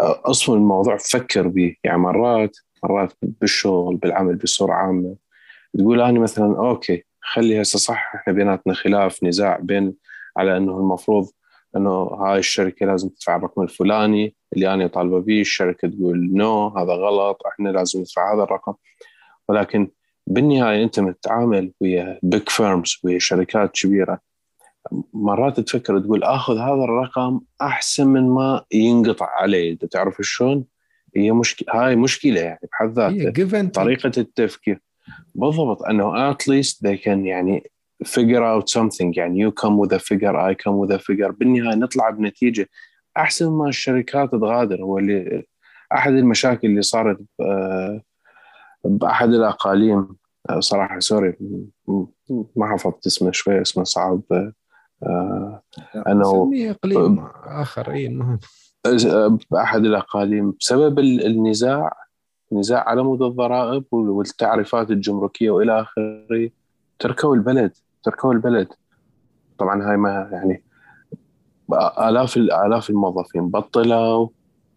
أصلا 0.00 0.56
الموضوع 0.56 0.96
فكر 0.96 1.48
به 1.48 1.76
يعني 1.84 1.98
مرات 1.98 2.56
مرات 2.84 3.12
بالشغل 3.22 3.96
بالعمل 3.96 4.36
بصورة 4.36 4.72
عامة. 4.72 5.16
تقول 5.78 6.00
أنا 6.00 6.20
مثلا 6.20 6.58
okay 6.58 7.04
خلي 7.20 7.62
هسه 7.62 7.78
صح 7.78 8.14
إحنا 8.14 8.32
بيناتنا 8.32 8.74
خلاف 8.74 9.24
نزاع 9.24 9.58
بين 9.62 9.94
على 10.36 10.56
إنه 10.56 10.78
المفروض 10.78 11.28
إنه 11.76 11.90
هاي 11.90 12.38
الشركة 12.38 12.86
لازم 12.86 13.08
تدفع 13.08 13.36
الرقم 13.36 13.62
الفلاني 13.62 14.34
اللي 14.52 14.74
أنا 14.74 14.86
طالبة 14.86 15.20
به 15.20 15.40
الشركة 15.40 15.88
تقول 15.88 16.30
no 16.34 16.68
هذا 16.68 16.92
غلط 16.92 17.42
إحنا 17.46 17.68
لازم 17.68 18.00
ندفع 18.00 18.34
هذا 18.34 18.42
الرقم. 18.42 18.74
ولكن 19.48 19.90
بالنهاية 20.26 20.84
أنت 20.84 21.00
متعامل 21.00 21.72
ويا 21.80 22.18
بيج 22.22 22.48
فيرمز 22.48 22.96
ويا 23.04 23.18
شركات 23.18 23.70
كبيرة. 23.70 24.20
مرات 25.12 25.60
تفكر 25.60 25.98
تقول 25.98 26.24
آخذ 26.24 26.58
هذا 26.58 26.84
الرقم 26.84 27.40
أحسن 27.60 28.06
من 28.06 28.28
ما 28.28 28.64
ينقطع 28.72 29.26
علي 29.26 29.70
أنت 29.70 29.84
تعرف 29.84 30.16
شلون؟ 30.20 30.64
هي 31.16 31.32
مشكله 31.32 31.74
هاي 31.74 31.96
مشكلة 31.96 32.40
يعني 32.40 32.60
بحد 32.72 32.92
ذاتها 32.92 33.30
طريقة 33.68 34.12
التفكير. 34.18 34.80
بالضبط 35.34 35.82
أنه 35.82 36.32
at 36.32 36.36
least 36.36 36.76
they 36.86 36.96
can 37.04 37.08
يعني 37.08 37.70
figure 38.04 38.42
out 38.42 38.64
something. 38.78 39.16
يعني 39.16 39.50
you 39.50 39.52
come 39.52 39.76
with 39.78 39.92
a 39.92 39.98
figure 39.98 40.36
I 40.36 40.54
come 40.54 40.76
with 40.78 40.92
a 40.92 40.98
figure. 40.98 41.30
بالنهاية 41.30 41.76
نطلع 41.76 42.10
بنتيجة 42.10 42.68
أحسن 43.16 43.50
ما 43.50 43.68
الشركات 43.68 44.32
تغادر. 44.32 44.82
هو 44.82 44.98
اللي 44.98 45.44
أحد 45.94 46.12
المشاكل 46.12 46.68
اللي 46.68 46.82
صارت 46.82 47.18
بأحد 48.84 49.28
الأقاليم 49.28 50.08
صراحة 50.58 50.98
sorry 50.98 51.34
ما 52.56 52.72
حفظت 52.72 53.06
اسمه 53.06 53.32
شوي 53.32 53.62
اسمه 53.62 53.84
صعب. 53.84 54.22
انه 56.06 56.50
إقليم 56.54 57.26
آخر 57.44 57.90
إي 57.90 58.06
المهم. 58.06 58.38
بأحد 59.50 59.84
الأقاليم. 59.84 60.54
بسبب 60.60 60.98
النزاع 60.98 61.92
نزاع 62.52 62.88
على 62.88 63.02
مود 63.02 63.22
الضرائب 63.22 63.84
والتعريفات 63.92 64.90
الجمركية 64.90 65.50
وإلى 65.50 65.80
آخره 65.80 66.50
تركوا 66.98 67.34
البلد 67.34 67.72
تركوا 68.02 68.32
البلد. 68.32 68.68
طبعا 69.58 69.90
هاي 69.90 69.96
ما 69.96 70.28
يعني 70.32 70.64
آلاف 71.98 72.36
آلاف 72.36 72.90
الموظفين 72.90 73.50
بطلوا 73.50 74.28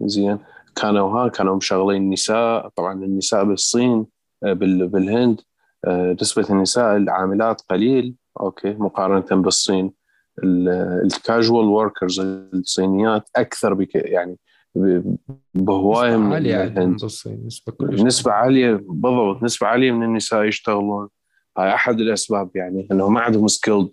زين. 0.02 0.38
كانوا 0.76 1.10
ها 1.10 1.28
كانوا 1.28 1.56
مشغلين 1.56 2.10
نساء 2.10 2.68
طبعا 2.68 2.94
النساء 2.94 3.44
بالصين 3.44 4.06
آه، 4.44 4.54
بالهند 4.54 5.42
آه، 5.86 6.16
نسبة 6.22 6.46
النساء 6.50 6.98
العاملات 6.98 7.62
قليل. 7.70 8.16
okay 8.40 8.74
مقارنة 8.74 9.42
بالصين. 9.42 10.05
ال 10.44 10.61
casual 10.61 11.66
workers 11.66 12.20
الصينيات 12.20 13.30
أكثر 13.36 13.74
بك 13.74 13.96
يعني 13.96 14.38
بهواية 15.54 16.18
من 16.18 16.34
عالية 16.34 16.64
الهند. 16.64 17.04
نسبة 17.46 17.74
نسبة 17.82 18.32
عالية 18.32 18.74
بالضبط 18.74 19.44
نسبة 19.44 19.68
عالية 19.68 19.92
من 19.92 20.04
النساء 20.04 20.44
يشتغلون. 20.44 21.10
هاي 21.58 21.74
أحد 21.74 22.00
الأسباب 22.00 22.56
يعني 22.56 22.88
انه 22.92 23.10
ما 23.10 23.22
عندهم 23.22 23.48
skilled 23.48 23.90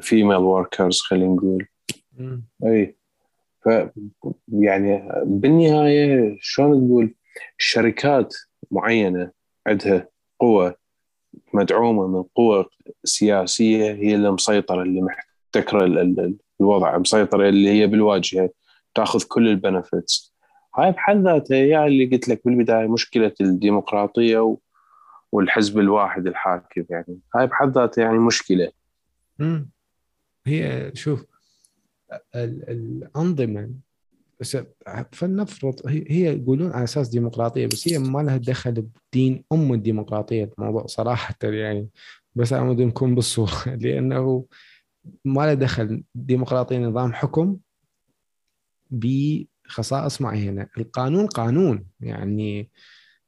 female 0.00 0.36
workers 0.36 1.00
خلينا 1.00 1.34
نقول. 1.34 1.66
إي. 2.64 2.96
ف 3.64 3.68
يعني 4.48 5.08
بالنهاية 5.24 6.36
شلون 6.40 6.86
تقول؟ 6.86 7.14
شركات 7.58 8.34
معينة 8.70 9.30
عندها 9.66 10.08
قوة 10.40 10.76
مدعومة 11.54 12.06
من 12.06 12.22
قوى 12.22 12.64
سياسية 13.04 13.92
هي 13.92 14.14
اللي 14.14 14.30
مسيطرة 14.30 14.82
اللي 14.82 15.02
محتكره 15.56 15.84
الوضع 16.60 16.98
مسيطرة 16.98 17.48
اللي 17.48 17.68
هي 17.68 17.86
بالواجهة 17.86 18.50
تأخذ 18.94 19.22
كل 19.28 19.48
ال 19.48 19.58
benefits 19.58 20.34
هاي 20.74 20.92
بحد 20.92 21.24
ذاتها 21.24 21.56
هي 21.56 21.86
اللي 21.86 22.06
قلت 22.06 22.28
لك 22.28 22.42
بالبداية 22.44 22.86
مشكلة 22.86 23.32
الديمقراطية 23.40 24.56
والحزب 25.32 25.78
الواحد 25.78 26.26
الحاكم 26.26 26.84
يعني. 26.90 27.18
هاي 27.36 27.46
بحد 27.46 27.78
ذاتها 27.78 28.02
يعني 28.02 28.18
مشكلة. 28.18 28.72
امم 29.40 29.70
هي 30.46 30.90
شوف 30.94 31.24
الأنظمة 32.34 33.70
فلنفرض 35.12 35.80
هي 35.86 36.36
يقولون 36.36 36.72
على 36.72 36.84
أساس 36.84 37.08
ديمقراطية 37.08 37.66
بس 37.66 37.88
هي 37.88 37.98
ما 37.98 38.22
لها 38.22 38.36
دخل 38.36 38.88
بدين 39.12 39.44
أم 39.52 39.72
الديمقراطية 39.72 40.50
الموضوع 40.58 40.86
صراحة 40.86 41.34
يعني. 41.42 41.88
بس 42.34 42.52
اريد 42.52 42.80
نكون 42.80 43.14
بالصورة 43.14 43.64
لأنه 43.82 44.44
ما 45.24 45.46
له 45.46 45.54
دخل 45.54 46.02
ديمقراطيه 46.14 46.78
نظام 46.78 47.12
حكم 47.12 47.56
بخصائص 48.90 50.20
معينة. 50.20 50.66
القانون 50.78 51.26
قانون 51.26 51.84
يعني 52.00 52.70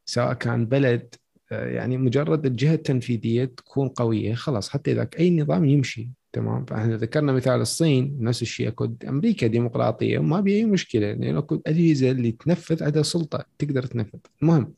سواء 0.05 0.35
كان 0.35 0.67
بلد 0.67 1.15
يعني 1.51 1.97
مجرد 1.99 2.47
الجهة 2.47 2.75
التنفيذية 2.75 3.45
تكون 3.45 3.89
قوية 3.89 4.35
خلاص 4.35 4.69
حتى 4.69 4.93
إذا 4.93 5.09
أي 5.19 5.41
نظام 5.41 5.65
يمشي 5.65 6.11
تمام؟ 6.33 6.65
فإحنا 6.65 6.97
ذكرنا 6.97 7.33
مثال 7.33 7.61
الصين 7.61 8.17
نفس 8.21 8.43
الشيء 8.43 8.69
أكو 8.69 8.95
أمريكا 9.09 9.47
ديمقراطية 9.47 10.19
وما 10.19 10.41
بي 10.41 10.57
أي 10.57 10.65
مشكلة 10.65 11.13
لأن 11.13 11.37
أكو 11.37 11.63
أجهزة 11.67 12.11
اللي 12.11 12.33
تنفذ 12.33 12.85
عندها 12.85 13.03
سلطة 13.03 13.45
تقدر 13.59 13.83
تنفذ. 13.87 14.19
المهم 14.43 14.75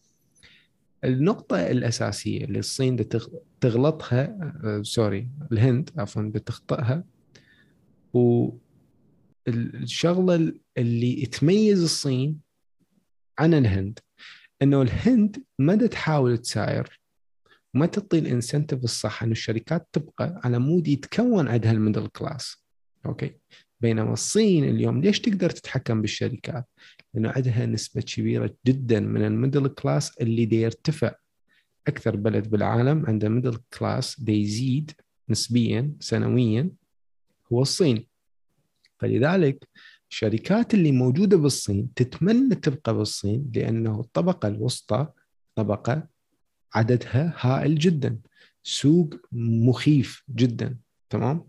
النقطة 1.05 1.71
الأساسية 1.71 2.45
اللي 2.45 2.59
الصين 2.59 3.09
تغلطها 3.61 4.25
آه، 4.65 4.83
سوري 4.83 5.29
الهند 5.53 5.91
عفوا 5.99 6.31
تخطئها 6.39 7.05
والشغلة 9.47 10.53
اللي 10.79 11.27
تميز 11.27 11.83
الصين 11.83 12.41
عن 13.39 13.55
الهند 13.55 13.99
إنه 14.63 14.83
الهند 14.83 15.43
ما 15.59 15.77
تحاول 15.77 16.39
تساير 16.39 17.01
وما 17.75 17.87
تعطي 17.87 18.19
ال 18.19 18.25
incentive 18.25 18.85
الصح 18.85 19.23
ان 19.23 19.31
الشركات 19.33 19.89
تبقى 19.93 20.41
على 20.45 20.59
مود 20.59 20.89
يتكون 20.89 21.49
عندها 21.49 21.73
ال 21.73 21.77
middle 21.77 22.07
class. 22.07 22.65
okay. 23.09 23.31
بينما 23.81 24.12
الصين 24.12 24.64
اليوم 24.64 25.01
ليش 25.01 25.21
تقدر 25.21 25.51
تتحكم 25.51 26.01
بالشركات؟ 26.03 26.69
لأنه 27.14 27.31
عندها 27.31 27.66
نسبة 27.66 28.01
كبيرة 28.01 28.55
جدا 28.66 29.01
من 29.01 29.25
ال 29.25 29.31
middle 29.31 29.69
class 29.69 30.19
اللي 30.19 30.45
دي 30.45 30.61
يرتفع 30.61 31.14
أكثر 31.87 32.16
بلد 32.16 32.51
بالعالم 32.51 33.07
عنده 33.07 33.29
middle 33.29 33.59
class 33.79 34.23
يزيد 34.29 34.90
نسبيا 35.29 35.92
سنويا 36.01 36.71
هو 37.53 37.62
الصين. 37.62 38.07
فلذلك 38.99 39.69
الشركات 40.11 40.75
اللي 40.75 40.92
موجودة 40.92 41.37
بالصين 41.37 41.95
تتمنى 41.95 42.55
تبقى 42.55 42.95
بالصين 42.95 43.51
لأنه 43.55 44.01
الطبقة 44.01 44.49
الوسطى 44.49 45.07
طبقة 45.55 46.09
عددها 46.75 47.35
هائل 47.38 47.79
جدا. 47.79 48.19
سوق 48.62 49.14
مخيف 49.33 50.25
جدا. 50.31 50.77
تمام؟ 51.11 51.45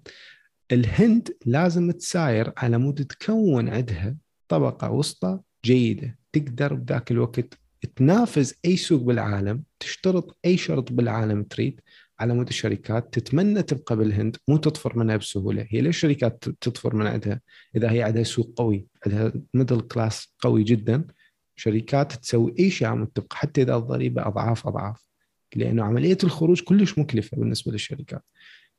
الهند 0.71 1.37
لازم 1.45 1.91
تساير 1.91 2.53
على 2.57 2.77
مود 2.77 3.05
تكون 3.05 3.69
عندها 3.69 4.15
طبقة 4.47 4.91
وسطى 4.91 5.39
جيدة. 5.65 6.19
تقدر 6.33 6.73
بذاك 6.73 7.11
الوقت 7.11 7.59
تنافس 7.95 8.55
أي 8.65 8.77
سوق 8.77 9.01
بالعالم 9.01 9.63
تشترط 9.79 10.37
أي 10.45 10.57
شرط 10.57 10.91
بالعالم 10.91 11.43
تريد 11.43 11.81
على 12.19 12.33
مود 12.33 12.47
الشركات 12.47 13.19
تتمنى 13.19 13.63
تبقى 13.63 13.97
بالهند 13.97 14.37
مو 14.47 14.57
تطفر 14.57 14.97
منها 14.97 15.17
بسهولة. 15.17 15.67
هي 15.69 15.81
ليش 15.81 15.95
الشركات 15.95 16.43
تطفر 16.61 16.95
من 16.95 17.07
عندها؟ 17.07 17.41
إذا 17.75 17.91
هي 17.91 18.03
عندها 18.03 18.23
سوق 18.23 18.53
قوي 18.55 18.87
عندها 19.05 19.33
middle 19.53 19.81
class 19.81 20.33
قوي 20.39 20.63
جدا 20.63 21.07
شركات 21.55 22.13
تسوي 22.13 22.55
أي 22.59 22.69
شيء 22.69 22.87
عم 22.87 23.05
تبقى 23.05 23.37
حتى 23.37 23.61
إذا 23.61 23.75
الضريبة 23.75 24.27
أضعاف 24.27 24.67
أضعاف. 24.67 25.07
لأنه 25.55 25.83
عملية 25.83 26.17
الخروج 26.23 26.61
كلش 26.61 26.99
مكلفة 26.99 27.37
بالنسبة 27.37 27.71
للشركات. 27.71 28.23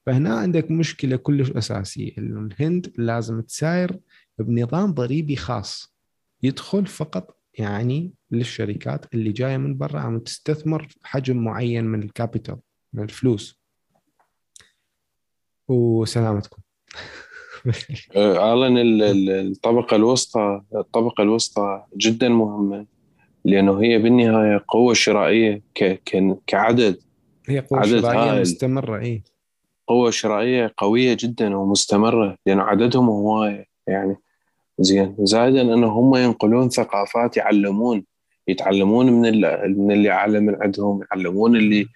فهنا 0.09 0.35
عندك 0.35 0.71
مشكلة 0.71 1.17
كلش 1.17 1.51
أساسية 1.51 2.13
إنه 2.19 2.41
الهند 2.41 2.93
لازم 2.99 3.41
تساير 3.41 3.99
بنظام 4.39 4.93
ضريبي 4.93 5.37
خاص 5.37 5.95
يدخل 6.43 6.87
فقط 6.87 7.37
يعني 7.59 8.13
للشركات 8.31 9.15
اللي 9.15 9.33
جاية 9.33 9.57
من 9.57 9.79
برا 9.79 10.01
عم 10.01 10.19
تستثمر 10.19 10.89
حجم 11.03 11.37
معين 11.37 11.85
من 11.85 12.03
ال 12.03 12.09
capital 12.09 12.57
من 12.93 13.03
الفلوس. 13.03 13.61
وسلامتكم. 15.69 16.63
اعلن 18.17 19.03
الطبقة 19.31 19.97
الوسطى 19.97 20.63
الطبقة 20.75 21.23
الوسطى 21.23 21.85
جدا 21.97 22.29
مهمة 22.29 22.87
لأنه 23.45 23.83
هي 23.83 23.99
بالنهاية 23.99 24.65
قوة 24.69 24.95
شرائية 24.95 25.63
كعدد. 26.47 26.99
هي 27.49 27.61
قوة 27.61 27.83
شرائية 27.83 28.41
مستمرة 28.41 28.99
اي 29.01 29.23
قوة 29.89 30.11
شرائية 30.11 30.75
قوية 30.77 31.17
جدا 31.21 31.57
ومستمرة 31.57 32.37
لأنه 32.47 32.63
عددهم 32.63 33.09
هوايه 33.09 33.67
يعني 33.87 34.17
زين. 34.79 35.17
زائدا 35.19 35.61
انه 35.63 35.87
هم 35.87 36.17
ينقلون 36.17 36.69
ثقافات 36.69 37.37
يعلمون 37.37 38.05
يتعلمون 38.49 39.13
من 39.13 39.21
من 39.79 39.93
اللي 39.93 40.11
أعلى 40.11 40.41
من 40.41 40.63
عندهم 40.63 41.01
يعلمون 41.13 41.57
اللي 41.57 41.87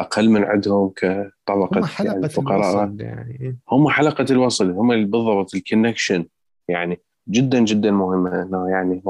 أقل 0.00 0.30
من 0.30 0.44
عندهم 0.44 0.92
كطبقة 0.96 1.78
هم 1.78 1.84
حلقة 1.84 2.12
يعني 2.12 2.28
فقراء. 2.28 2.94
يعني. 2.98 3.58
هم 3.70 3.88
حلقة 3.88 4.26
الوصل 4.30 4.70
هم 4.70 5.06
بالضبط 5.06 5.54
الكونكشن 5.54 6.26
يعني 6.68 7.00
جدا 7.28 7.60
جدا 7.60 7.90
مهمة. 7.90 8.42
انه 8.42 8.70
يعني 8.70 9.02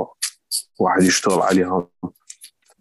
واحد 0.81 1.03
يشتغل 1.03 1.41
عليهم. 1.41 1.87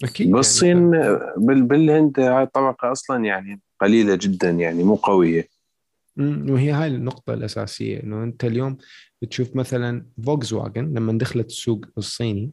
أكيد 0.03 0.31
بالصين 0.31 0.93
يعني 0.93 1.61
بالهند 1.61 2.19
هاي 2.19 2.43
الطبقة 2.43 2.91
أصلا 2.91 3.25
يعني 3.25 3.61
قليلة 3.81 4.15
جدا 4.15 4.49
يعني 4.49 4.83
مو 4.83 4.95
قوية. 4.95 5.47
وهي 6.17 6.71
هاي 6.71 6.87
النقطة 6.87 7.33
الأساسية 7.33 8.03
إنه 8.03 8.23
أنت 8.23 8.45
اليوم 8.45 8.77
بتشوف 9.21 9.55
مثلا 9.55 10.05
فوكس 10.25 10.53
واجن 10.53 10.93
لما 10.93 11.17
دخلت 11.17 11.45
السوق 11.45 11.85
الصيني 11.97 12.51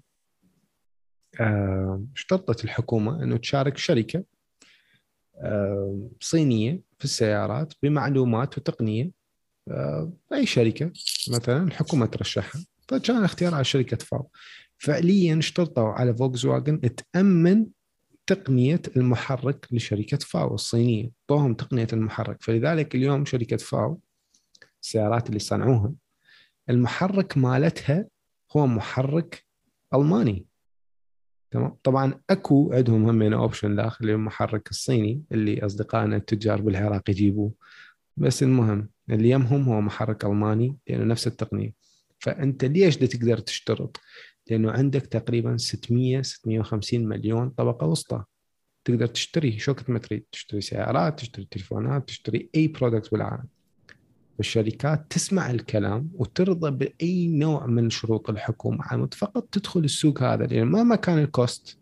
اشترطت 2.14 2.64
الحكومة 2.64 3.22
إنه 3.22 3.36
تشارك 3.36 3.76
شركة 3.76 4.24
صينية 6.20 6.80
في 6.98 7.04
السيارات 7.04 7.72
بمعلومات 7.82 8.58
وتقنية 8.58 9.10
أي 10.32 10.46
شركة 10.46 10.92
مثلا 11.30 11.62
الحكومة 11.62 12.06
ترشحها. 12.06 12.64
فكان 12.88 13.16
الاختيار 13.16 13.54
على 13.54 13.64
شركة 13.64 13.96
فاو 13.96 14.30
فعليا 14.78 15.38
اشترطوا 15.38 15.88
على 15.88 16.16
فوكس 16.16 16.44
واجن 16.44 16.80
تأمن 17.12 17.66
تقنية 18.28 18.82
المحرك 18.96 19.66
لشركة 19.70 20.16
فاو 20.16 20.54
الصينية. 20.54 21.10
طوهم 21.26 21.54
تقنية 21.54 21.86
المحرك. 21.92 22.42
فلذلك 22.42 22.94
اليوم 22.94 23.24
شركة 23.24 23.56
فاو 23.56 24.00
السيارات 24.82 25.28
اللي 25.28 25.38
صنعوها 25.38 25.92
المحرك 26.70 27.38
مالتها 27.38 28.08
هو 28.56 28.66
محرك 28.66 29.44
ألماني. 29.94 30.46
تمام؟ 31.50 31.76
طبعا 31.82 32.20
أكو 32.30 32.72
عندهم 32.72 33.08
هم 33.08 33.32
option 33.32 33.76
داخل 33.76 34.10
المحرك 34.10 34.70
الصيني 34.70 35.22
اللي 35.32 35.66
أصدقائنا 35.66 36.16
التجار 36.16 36.60
بالعراق 36.60 37.10
يجيبوه. 37.10 37.52
بس 38.16 38.42
المهم 38.42 38.90
اللي 39.10 39.30
يمهم 39.30 39.68
هو 39.68 39.80
محرك 39.80 40.24
ألماني 40.24 40.76
لأنه 40.88 41.04
نفس 41.04 41.26
التقنية. 41.26 41.74
فأنت 42.18 42.64
ليش 42.64 42.96
تقدر 42.96 43.38
تشترط؟ 43.38 44.00
لأنه 44.50 44.70
عندك 44.70 45.06
تقريبا 45.06 45.56
600 45.56 46.22
650 46.22 47.08
مليون 47.08 47.50
طبقة 47.50 47.86
وسطى. 47.86 48.24
تقدر 48.84 49.06
تشتري 49.06 49.58
شكو 49.58 49.84
ما 49.92 49.98
تريد 49.98 50.24
تشتري 50.32 50.60
سيارات 50.60 51.18
تشتري 51.18 51.48
تليفونات 51.50 52.08
تشتري 52.08 52.50
أي 52.54 52.68
product 52.68 53.12
بالعالم. 53.12 53.48
الشركات 54.40 55.06
تسمع 55.10 55.50
الكلام 55.50 56.10
وترضى 56.14 56.70
بأي 56.70 57.28
نوع 57.28 57.66
من 57.66 57.90
شروط 57.90 58.30
الحكومة. 58.30 58.78
عمود 58.80 59.14
فقط 59.14 59.48
تدخل 59.52 59.80
السوق 59.80 60.22
هذا 60.22 60.46
لأن 60.46 60.66
مهما 60.66 60.96
كان 60.96 61.18
ال 61.18 61.30
cost 61.30 61.78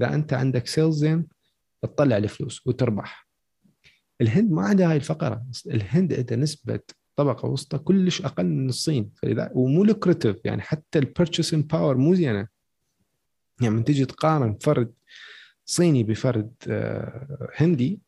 إذا 0.00 0.14
أنت 0.14 0.32
عندك 0.32 0.66
sales 0.66 0.98
زين 0.98 1.26
تطلع 1.82 2.16
الفلوس 2.16 2.66
وتربح. 2.66 3.28
الهند 4.20 4.50
ما 4.50 4.62
عندها 4.62 4.90
هاي 4.90 4.96
الفقرة. 4.96 5.44
الهند 5.66 6.12
عندها 6.12 6.36
نسبة 6.36 6.80
طبقة 7.16 7.48
وسطى 7.48 7.78
كلش 7.78 8.22
أقل 8.22 8.46
من 8.46 8.68
الصين. 8.68 9.10
فلذا 9.22 9.50
ومو 9.54 9.84
lucrative 9.84 10.36
يعني 10.44 10.62
حتى 10.62 10.98
ال 10.98 11.04
purchasing 11.04 11.64
power 11.64 11.96
مو 11.96 12.14
زينة. 12.14 12.48
يعني 13.60 13.74
من 13.74 13.84
تيجي 13.84 14.04
تقارن 14.04 14.58
فرد 14.60 14.92
صيني 15.64 16.04
بفرد 16.04 16.52
آه، 16.68 17.48
هندي 17.54 18.00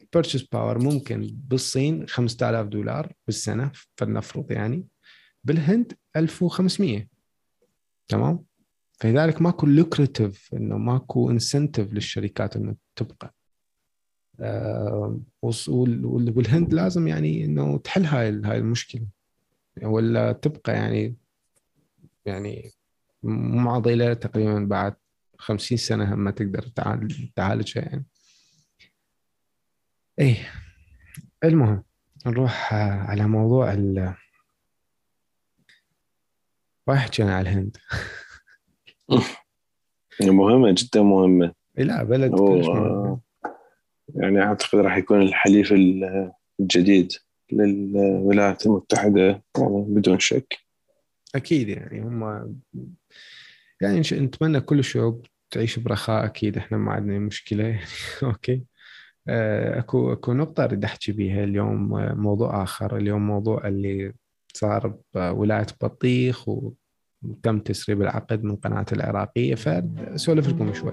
ال 0.00 0.05
purchase 0.05 0.42
power 0.42 0.78
ممكن 0.78 1.30
بالصين 1.48 2.08
5000 2.08 2.66
دولار 2.66 3.12
بالسنة 3.26 3.72
فلنفرض 3.96 4.52
يعني. 4.52 4.86
بالهند 5.44 5.92
1500 6.16 7.08
تمام؟ 8.08 8.44
فلذلك 9.00 9.42
ماكو 9.42 9.66
lucrative 9.66 10.54
إنه 10.54 10.78
ماكو 10.78 11.30
incentive 11.30 11.92
للشركات 11.92 12.56
إنه 12.56 12.76
تبقى. 12.96 13.34
والهند 15.42 16.74
لازم 16.74 17.08
يعني 17.08 17.44
إنه 17.44 17.78
تحل 17.78 18.04
هاي 18.04 18.40
هاي 18.44 18.58
المشكلة. 18.58 19.06
ولا 19.82 20.32
تبقى 20.32 20.72
يعني 20.72 21.16
يعني 22.26 22.70
معضلة 23.22 24.14
تقريبا 24.14 24.64
بعد 24.64 24.94
خمسين 25.38 25.78
سنة 25.78 26.14
هم 26.14 26.18
ما 26.18 26.30
تقدر 26.30 26.62
تعالجها 27.36 27.82
يعني. 27.82 28.04
إيه 30.18 30.52
المهم 31.44 31.84
نروح 32.26 32.74
على 32.74 33.26
موضوع 33.26 33.72
ال 33.72 34.14
رايح 36.88 37.00
حكينا 37.00 37.36
على 37.36 37.50
الهند. 37.50 37.76
مهمة 40.20 40.74
جدا 40.78 41.02
مهمة. 41.02 41.54
لا 41.76 42.02
بلد 42.02 42.32
يعني 44.14 44.42
أعتقد 44.42 44.78
راح 44.78 44.96
يكون 44.96 45.22
الحليف 45.22 45.74
الجديد 46.60 47.12
للولايات 47.52 48.66
المتحدة 48.66 49.42
يعني 49.58 49.84
بدون 49.88 50.18
شك. 50.18 50.58
أكيد 51.34 51.68
يعني 51.68 52.00
هم 52.00 52.22
يعني 53.82 54.00
نتمنى 54.00 54.60
كل 54.60 54.78
الشعوب 54.78 55.26
تعيش 55.50 55.78
برخاء 55.78 56.24
أكيد 56.24 56.56
إحنا 56.56 56.78
ما 56.78 56.92
عندنا 56.92 57.18
مشكلة. 57.18 57.64
يعني 57.64 57.80
أوكي. 58.22 58.62
آه، 59.28 59.78
اكو 59.78 60.12
أكو 60.12 60.32
نقطة 60.32 60.64
أريد 60.64 60.84
أحكي 60.84 61.12
بيها 61.12 61.44
اليوم 61.44 61.88
موضوع 62.20 62.62
آخر 62.62 62.96
اليوم 62.96 63.26
موضوع 63.26 63.68
اللي 63.68 64.12
صار 64.54 64.98
بولاية 65.14 65.66
بطيخ 65.82 66.48
وتم 66.48 67.58
تسريب 67.58 68.02
العقد 68.02 68.44
من 68.44 68.56
قناة 68.56 68.86
العراقية. 68.92 69.54
فاسولف 69.54 70.48
لكم 70.48 70.72
شوي. 70.72 70.92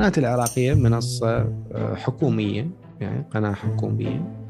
قناة 0.00 0.12
العراقية 0.18 0.74
منصة 0.74 1.38
آه، 1.72 1.94
حكومية 1.94 2.70
يعني 3.00 3.24
قناة 3.30 3.52
حكومية. 3.52 4.46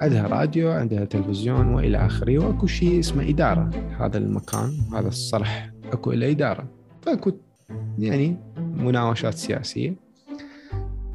عندها 0.00 0.26
راديو 0.26 0.70
عندها 0.70 1.04
تلفزيون 1.04 1.68
وإلى 1.68 2.06
آخره 2.06 2.38
وأكو 2.38 2.66
شيء 2.66 2.98
اسمه 2.98 3.28
إدارة. 3.28 3.70
هذا 4.00 4.18
المكان 4.18 4.70
هذا 4.94 5.08
الصرح 5.08 5.72
أكو 5.92 6.12
له 6.12 6.30
إدارة. 6.30 6.68
فأكو 7.02 7.32
يعني 7.98 8.36
مناوشات 8.58 9.34
سياسية. 9.34 9.96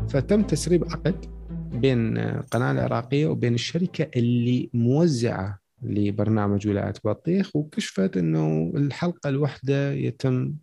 فتم 0.09 0.43
تسريب 0.43 0.83
عقد 0.83 1.25
بين 1.73 2.17
القناة 2.17 2.71
العراقية 2.71 3.27
وبين 3.27 3.53
الشركة 3.53 4.09
اللي 4.15 4.69
موزعة 4.73 5.59
لبرنامج 5.83 6.67
ولاية 6.67 6.93
بطيخ 7.05 7.55
وكشفت 7.55 8.17
إنه 8.17 8.71
الحلقة 8.75 9.29
الواحدة 9.29 9.91
يتم 9.91 10.53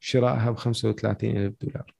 شرائها 0.00 0.50
ب 0.50 0.56
35 0.56 1.36
ألف 1.36 1.54
دولار. 1.62 1.99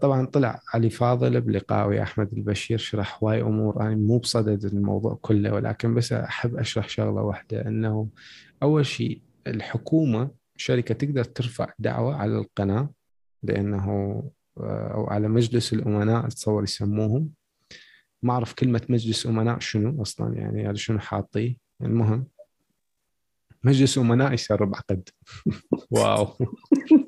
طبعا 0.00 0.26
طلع 0.26 0.60
علي 0.74 0.90
فاضل 0.90 1.40
بلقاء 1.40 1.88
ويا 1.88 2.02
أحمد 2.02 2.32
البشير 2.32 2.78
شرح 2.78 3.18
هواي 3.22 3.42
أمور. 3.42 3.80
أنا 3.80 3.94
مو 3.94 4.18
بصدد 4.18 4.64
الموضوع 4.64 5.18
كله 5.22 5.54
ولكن 5.54 5.94
بس 5.94 6.12
أحب 6.12 6.56
أشرح 6.56 6.88
شغلة 6.88 7.22
واحدة 7.22 7.66
إنه 7.66 8.08
أول 8.62 8.86
شيء 8.86 9.22
الحكومة 9.46 10.30
شركة 10.56 10.94
تقدر 10.94 11.24
ترفع 11.24 11.72
دعوة 11.78 12.14
على 12.14 12.38
القناة 12.38 12.90
لأنه 13.42 14.22
أو 14.58 15.06
على 15.06 15.28
مجلس 15.28 15.72
الأمناء 15.72 16.26
اتصور 16.26 16.62
يسموهم. 16.62 17.30
ما 18.22 18.32
أعرف 18.32 18.54
كلمة 18.54 18.82
مجلس 18.88 19.26
أمناء 19.26 19.58
شنو 19.58 20.02
أصلا 20.02 20.34
يعني 20.34 20.68
هذا 20.68 20.74
شنو 20.74 20.98
حاطيه. 20.98 21.56
المهم 21.82 22.26
مجلس 23.64 23.98
أمناء 23.98 24.32
يسرب 24.32 24.74
عقد. 24.74 25.08
واو. 25.90 26.26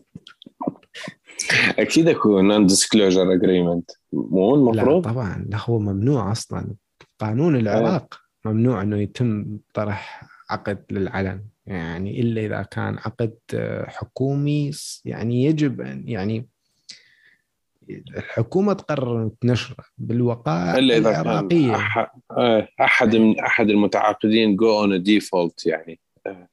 أكيد 1.78 2.09
أكو 2.09 2.40
non 2.40 2.66
disclosure 2.66 3.32
agreement 3.32 3.90
مو 4.12 4.55
المفروض 4.55 5.07
لا 5.07 5.12
طبعا. 5.12 5.47
لا 5.49 5.59
هو 5.61 5.78
ممنوع 5.78 6.32
أصلا. 6.32 6.74
قانون 7.18 7.57
العراق 7.57 8.20
ممنوع 8.44 8.82
إنه 8.82 8.97
يتم 8.99 9.59
طرح 9.74 10.28
عقد 10.51 10.84
للعلن. 10.90 11.44
يعني 11.66 12.20
إلا 12.20 12.47
إذا 12.47 12.62
كان 12.62 12.99
عقد 12.99 13.34
حكومي 13.86 14.70
يعني 15.05 15.44
يجب 15.44 15.80
ان 15.80 16.09
يعني 16.09 16.49
الحكومة 17.90 18.72
تقرر 18.72 19.30
نشره 19.44 19.84
بالوقائع 19.99 20.78
إلا 20.78 20.97
إذا 20.97 21.20
العراقية. 21.20 21.72
كان 21.72 22.07
آه، 22.30 22.68
أحد 22.80 23.16
من 23.16 23.40
أحد 23.40 23.70
المتعاقدين 23.70 24.57
go 24.57 24.78
on 24.80 25.02
default 25.02 25.66
يعني. 25.66 25.92
آه، 25.92 26.05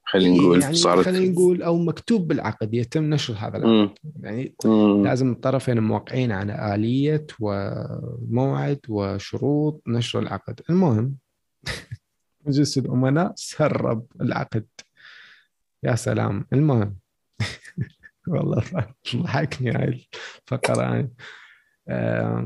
خلينا 0.04 0.36
نقول 0.36 0.62
يعني 0.62 0.74
صارت 0.74 1.04
خلينا 1.04 1.32
نقول 1.32 1.62
أو 1.62 1.78
مكتوب 1.78 2.28
بالعقد 2.28 2.74
يتم 2.74 3.04
نشر 3.04 3.34
هذا 3.34 3.56
العقد 3.56 3.66
مم. 3.66 3.94
يعني 4.22 4.54
مم. 4.64 5.04
لازم 5.04 5.32
الطرفين 5.32 5.80
موقعين 5.80 6.32
على 6.32 6.74
آلية 6.74 7.26
وموعد 7.40 8.80
وشروط 8.88 9.82
نشر 9.86 10.18
العقد 10.18 10.60
المهم 10.70 11.16
مجلس 12.46 12.78
الأمناء 12.78 13.32
سرب 13.36 14.06
العقد 14.20 14.66
يا 15.82 15.94
سلام 15.94 16.46
المهم 16.52 16.96
والله 18.28 18.64
ضحكني 19.16 19.70
هاي 19.70 20.08
الفقرة 20.42 20.82
يعني. 20.82 21.14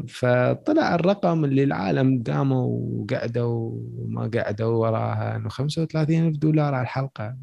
فطلع 0.09 0.95
الرقم 0.95 1.45
اللي 1.45 1.63
العالم 1.63 2.19
داموا 2.19 2.67
وقعدوا 2.67 3.81
وما 3.99 4.31
قعدوا 4.35 4.77
وراها 4.77 5.37
إنه 5.37 5.49
35 5.49 6.29
ألف 6.29 6.37
دولار 6.37 6.75
على 6.75 6.83
الحلقة. 6.83 7.37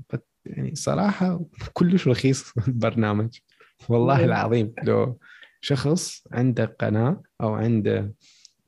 يعني 0.45 0.75
صراحة 0.75 1.45
كلش 1.73 2.07
رخيص 2.07 2.53
البرنامج. 2.67 3.37
والله 3.89 4.25
العظيم 4.25 4.73
لو 4.83 5.19
شخص 5.61 6.27
عنده 6.31 6.65
قناة 6.65 7.23
أو 7.41 7.53
عنده 7.53 8.13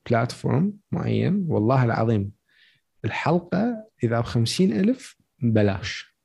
بلاتفورم 0.09 0.73
معين 0.91 1.45
والله 1.47 1.83
العظيم 1.83 2.31
الحلقة 3.05 3.85
إذا 4.03 4.19
ب 4.19 4.23
50 4.23 4.71
ألف 4.71 5.17
ببلاش 5.39 6.15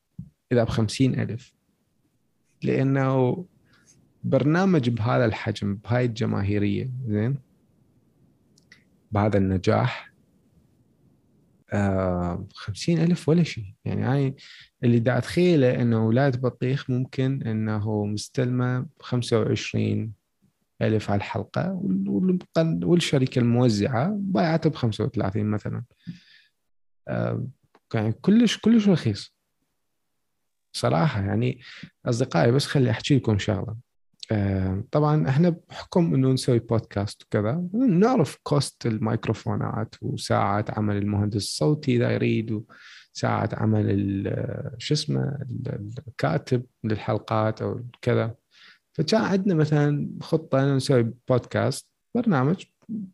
إذا 0.52 0.64
ب 0.64 0.68
50 0.68 1.14
ألف. 1.14 1.54
لأنه 2.62 3.44
برنامج 4.24 4.88
بهذا 4.90 5.24
الحجم 5.24 5.74
بهاي 5.74 6.04
الجماهيرية 6.04 6.90
زين؟ 7.06 7.38
بهذا 9.12 9.38
النجاح 9.38 10.12
آه 11.72 12.46
خمسين 12.54 12.98
ألف 12.98 13.28
ولا 13.28 13.42
شيء. 13.42 13.74
يعني 13.84 14.02
هاي 14.02 14.34
اللي 14.84 14.98
دا 14.98 15.18
أتخيله 15.18 15.82
أنه 15.82 16.06
ولاية 16.06 16.30
بطيخ 16.30 16.90
ممكن 16.90 17.42
أنه 17.42 18.04
مستلمة 18.06 18.86
خمسة 19.00 19.40
وعشرين 19.40 20.12
ألف 20.82 21.10
على 21.10 21.18
الحلقة 21.18 21.72
وال- 21.72 22.08
وال- 22.08 22.84
والشركة 22.84 23.38
الموزعة 23.38 24.16
بايعتها 24.20 24.70
بخمسة 24.70 25.04
وثلاثين 25.04 25.46
مثلا. 25.46 25.84
آه 27.08 27.46
يعني 27.94 28.12
كلش 28.12 28.58
كلش 28.58 28.88
رخيص. 28.88 29.34
صراحة 30.72 31.20
يعني 31.22 31.60
أصدقائي 32.06 32.52
بس 32.52 32.66
خلي 32.66 32.90
أحكي 32.90 33.16
لكم 33.16 33.38
شغلة. 33.38 33.76
طبعا 34.90 35.28
إحنا 35.28 35.56
بحكم 35.68 36.14
إنه 36.14 36.32
نسوي 36.32 36.58
بودكاست 36.58 37.22
وكذا 37.22 37.64
نعرف 37.74 38.38
كوست 38.42 38.86
الميكروفونات 38.86 39.94
وساعة 40.02 40.64
عمل 40.68 40.96
المهندس 40.96 41.36
الصوتي 41.36 41.96
إذا 41.96 42.10
يريد 42.10 42.62
وساعة 43.14 43.48
عمل 43.52 43.84
ال- 43.90 44.74
شو 44.78 44.94
اسمه 44.94 45.20
ال- 45.22 45.90
الكاتب 46.08 46.64
للحلقات 46.84 47.62
أو 47.62 47.84
كذا. 48.02 48.34
فكان 48.92 49.20
عندنا 49.20 49.54
مثلا 49.54 50.08
خطة 50.20 50.62
إنه 50.62 50.76
نسوي 50.76 51.12
بودكاست 51.28 51.88
برنامج 52.14 52.64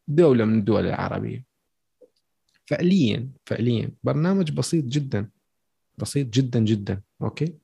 دولة 0.09 0.44
من 0.44 0.59
الدول 0.59 0.86
العربية. 0.86 1.44
فعليا 2.66 3.28
فعليا 3.46 3.90
برنامج 4.04 4.52
بسيط 4.52 4.84
جدا 4.84 5.30
بسيط 5.98 6.26
جدا 6.26 6.61
جدا 6.61 7.00
أوكي؟ 7.22 7.54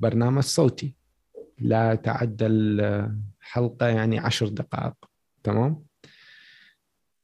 برنامج 0.00 0.42
صوتي. 0.42 0.94
لا 1.58 1.94
تعدى 1.94 2.46
الحلقة 2.46 3.86
يعني 3.86 4.18
عشر 4.18 4.48
دقائق 4.48 4.94
تمام؟ 5.42 5.84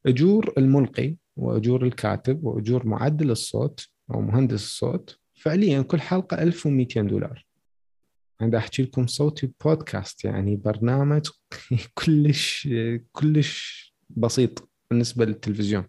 أجور 0.07 0.53
الملقي 0.59 1.17
وأجور 1.37 1.85
الكاتب 1.85 2.45
وأجور 2.45 2.87
معدل 2.87 3.31
الصوت 3.31 3.89
أو 4.11 4.21
مهندس 4.21 4.55
الصوت 4.55 5.19
فعليا 5.35 5.83
كل 5.83 6.01
حلقة 6.01 6.43
1200 6.43 7.01
دولار. 7.03 7.47
أنا 8.41 8.59
أحكي 8.59 8.83
لكم 8.83 9.07
صوتي 9.07 9.53
بودكاست 9.65 10.25
يعني 10.25 10.57
برنامج 10.57 11.29
كلش 12.05 12.69
كلش 13.13 13.95
بسيط 14.11 14.71
بالنسبة 14.91 15.25
للتلفزيون. 15.25 15.85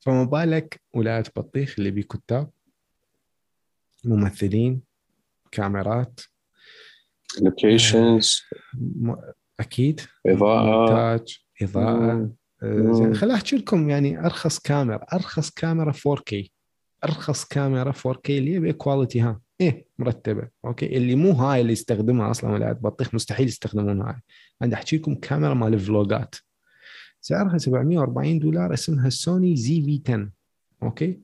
فما 0.00 0.24
بالك 0.24 0.80
ولاية 0.94 1.24
بطيخ 1.36 1.74
اللي 1.78 1.90
بيه 1.90 2.02
كتاب 2.02 2.50
ممثلين 4.04 4.87
كاميرات. 5.52 6.20
locations 7.42 8.42
م- 8.74 9.14
أكيد. 9.60 10.00
إضاءة. 10.26 10.64
مونتاج 10.64 11.38
إضاءة. 11.62 12.30
آه، 12.62 12.92
زين. 12.92 13.14
خليني 13.14 13.34
أحكي 13.36 13.56
لكم 13.56 13.90
يعني 13.90 14.20
أرخص 14.26 14.58
كاميرا. 14.58 15.06
أرخص 15.12 15.50
كاميرا 15.50 15.92
4K 15.92 16.48
أرخص 17.04 17.44
كاميرا 17.44 17.92
4K 17.92 18.30
اللي 18.30 18.54
هي 18.54 18.60
ب 18.60 18.68
quality 18.68 19.20
ها. 19.20 19.40
إيه 19.60 19.86
مرتبة. 19.98 20.48
okay؟ 20.64 20.96
اللي 20.96 21.14
مو 21.14 21.32
هاي 21.32 21.60
اللي 21.60 21.72
يستخدمها 21.72 22.30
أصلا 22.30 22.50
ولاية 22.50 22.72
بطيخ 22.72 23.14
مستحيل 23.14 23.46
يستخدمون 23.46 24.00
هاي. 24.02 24.14
أنا 24.62 24.74
أحكي 24.74 24.96
لكم 24.96 25.14
كاميرا 25.14 25.54
مال 25.54 25.74
الفلوجات 25.74 26.34
سعرها 27.20 27.58
740 27.58 28.38
دولار 28.38 28.72
اسمها 28.74 29.10
سوني 29.10 29.56
ZV 29.56 30.02
10 30.08 30.28
okay؟ 30.82 31.20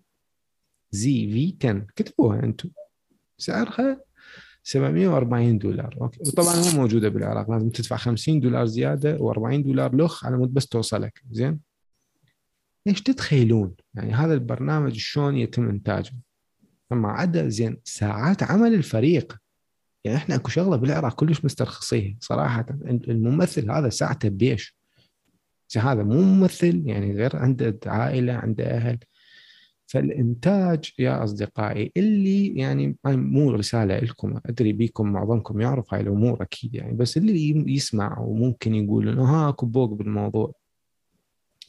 ZV 0.90 1.56
10 1.68 1.86
كتبوها 1.96 2.42
أنتم. 2.42 2.70
سعرها 3.38 4.00
740 4.64 5.58
دولار. 5.58 5.96
okay. 6.00 6.20
وطبعا 6.20 6.56
مو 6.56 6.80
موجودة 6.80 7.08
بالعراق 7.08 7.50
لازم 7.50 7.70
تدفع 7.70 7.96
50 7.96 8.40
دولار 8.40 8.66
زيادة 8.66 9.18
و40 9.18 9.54
دولار 9.54 9.96
لخ 9.96 10.26
على 10.26 10.36
مود 10.36 10.54
بس 10.54 10.66
توصلك. 10.66 11.22
زين؟ 11.30 11.60
ليش 12.86 13.02
تتخيلون؟ 13.02 13.74
يعني 13.94 14.12
هذا 14.12 14.34
البرنامج 14.34 14.96
شلون 14.96 15.36
يتم 15.36 15.68
إنتاجه؟ 15.68 16.12
ما 16.92 17.08
عدا 17.08 17.48
زين 17.48 17.76
ساعات 17.84 18.42
عمل 18.42 18.74
الفريق. 18.74 19.36
يعني 20.04 20.16
إحنا 20.16 20.34
أكو 20.34 20.48
شغلة 20.48 20.76
بالعراق 20.76 21.14
كلش 21.14 21.44
مسترخصيها 21.44 22.16
صراحة. 22.20 22.66
الممثل 23.08 23.70
هذا 23.70 23.88
ساعته 23.88 24.28
بيش. 24.28 24.76
هذا 25.76 26.02
مو 26.02 26.22
ممثل 26.22 26.82
يعني 26.86 27.12
غير 27.12 27.36
عنده 27.36 27.78
عائلة 27.86 28.32
عنده 28.32 28.64
أهل. 28.64 28.98
فالإنتاج 29.86 30.92
يا 30.98 31.24
أصدقائي 31.24 31.92
اللي 31.96 32.46
يعني 32.46 32.96
مو 33.06 33.50
رسالة 33.50 33.98
لكم 33.98 34.40
أدري 34.46 34.72
بيكم 34.72 35.12
معظمكم 35.12 35.60
يعرف 35.60 35.94
هاي 35.94 36.00
الأمور 36.00 36.42
أكيد 36.42 36.74
يعني 36.74 36.92
بس 36.92 37.16
اللي 37.16 37.74
يسمع 37.74 38.18
وممكن 38.18 38.74
يقول 38.74 39.08
إنه 39.08 39.24
ها 39.24 39.48
أكو 39.48 39.66
بوق 39.66 39.90
بالموضوع. 39.92 40.52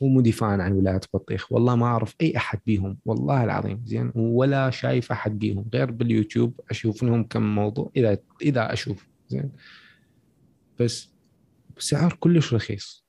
ومو 0.01 0.21
دفاعا 0.21 0.57
عن 0.57 0.71
ولاية 0.71 1.01
بطيخ 1.13 1.51
والله 1.51 1.75
ما 1.75 1.85
أعرف 1.85 2.15
أي 2.21 2.37
أحد 2.37 2.59
بيهم 2.65 2.97
والله 3.05 3.43
العظيم 3.43 3.81
زين 3.85 4.11
ولا 4.15 4.69
شايف 4.69 5.11
أحد 5.11 5.39
بيهم 5.39 5.69
غير 5.73 5.91
باليوتيوب 5.91 6.61
أشوف 6.69 7.03
لهم 7.03 7.23
كم 7.23 7.55
موضوع 7.55 7.91
إذا 7.95 8.17
إذا 8.41 8.73
أشوف 8.73 9.07
زين. 9.29 9.51
بس 10.79 11.09
بسعر 11.77 12.17
كلش 12.19 12.53
رخيص. 12.53 13.04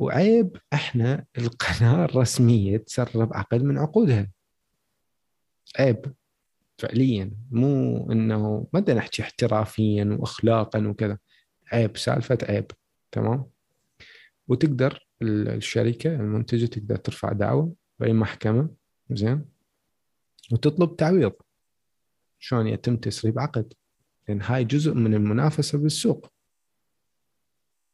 وعيب 0.00 0.56
إحنا 0.72 1.24
القناة 1.38 2.04
الرسمية 2.04 2.76
تسرب 2.76 3.34
عقد 3.34 3.62
من 3.62 3.78
عقودها. 3.78 4.30
عيب 5.78 6.14
فعليا. 6.78 7.32
مو 7.50 8.12
إنه 8.12 8.68
ما 8.72 8.80
بدنا 8.80 8.96
نحكي 8.96 9.22
احترافيا 9.22 10.16
واخلاقا 10.20 10.88
وكذا. 10.88 11.18
عيب 11.72 11.96
سالفة 11.96 12.38
عيب 12.42 12.70
تمام؟ 13.12 13.46
وتقدر 14.48 15.06
الشركة 15.22 16.14
المنتجة 16.14 16.66
تقدر 16.66 16.96
ترفع 16.96 17.32
دعوة 17.32 17.74
بأي 17.98 18.12
محكمة 18.12 18.68
زين؟ 19.10 19.44
وتطلب 20.52 20.96
تعويض. 20.96 21.32
شلون 22.38 22.66
يتم 22.66 22.96
تسريب 22.96 23.38
عقد؟ 23.38 23.72
لأن 24.28 24.42
هاي 24.42 24.64
جزء 24.64 24.94
من 24.94 25.14
المنافسة 25.14 25.78
بالسوق. 25.78 26.32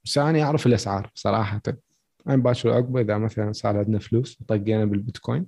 بس 0.04 0.18
أنا 0.18 0.42
أعرف 0.42 0.66
الأسعار 0.66 1.11
صراحة. 1.14 1.62
أنا 2.29 2.37
باكر 2.37 2.70
عقبه 2.70 3.01
إذا 3.01 3.18
مثلا 3.18 3.53
صار 3.53 3.79
عندنا 3.79 3.99
فلوس 3.99 4.43
طقينا 4.49 4.85
بالبيتكوين. 4.85 5.47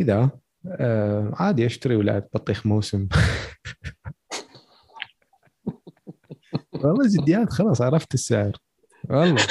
إذا 0.00 0.30
آه 0.66 1.32
عادي 1.34 1.66
أشتري 1.66 1.96
ولايه 1.96 2.28
بطيخ 2.34 2.66
موسم. 2.66 3.08
والله 6.72 7.08
جديات 7.08 7.50
خلاص 7.50 7.80
عرفت 7.80 8.14
السعر. 8.14 8.52
والله. 9.10 9.46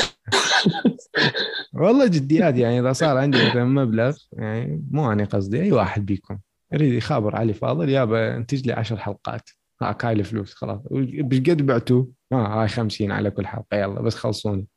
والله 1.73 2.07
جديات 2.07 2.55
يعني 2.55 2.79
إذا 2.79 2.93
صار 2.93 3.17
عندي 3.17 3.37
مثلا 3.49 3.63
مبلغ 3.63 4.17
يعني 4.31 4.83
مو 4.91 5.11
أنا 5.11 5.25
قصدي 5.25 5.61
أي 5.61 5.71
واحد 5.71 6.05
بيكم 6.05 6.39
يريد 6.73 6.93
يخابر 6.93 7.35
علي 7.35 7.53
فاضل 7.53 7.89
يابا 7.89 8.35
انتج 8.37 8.67
لي 8.67 8.73
10 8.73 8.97
حلقات. 8.97 9.49
هاك 9.81 10.05
هاي 10.05 10.13
الفلوس 10.13 10.53
خلاص. 10.53 10.79
بقد 10.91 11.61
بعتوه؟ 11.65 12.11
آه 12.31 12.61
هاي 12.61 12.67
50 12.67 13.11
على 13.11 13.31
كل 13.31 13.47
حلقة 13.47 13.77
يلا 13.77 14.01
بس 14.01 14.15
خلصوني. 14.15 14.67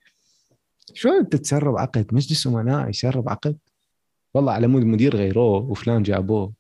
شو 0.94 1.08
انت 1.08 1.36
تسرب 1.36 1.76
عقد؟ 1.76 2.14
مجلس 2.14 2.46
أمناء 2.46 2.88
يسرب 2.88 3.28
عقد؟ 3.28 3.58
والله 4.34 4.52
على 4.52 4.66
مود 4.66 4.84
مدير 4.84 5.16
غيروه 5.16 5.62
وفلان 5.62 6.02
جابوه. 6.02 6.52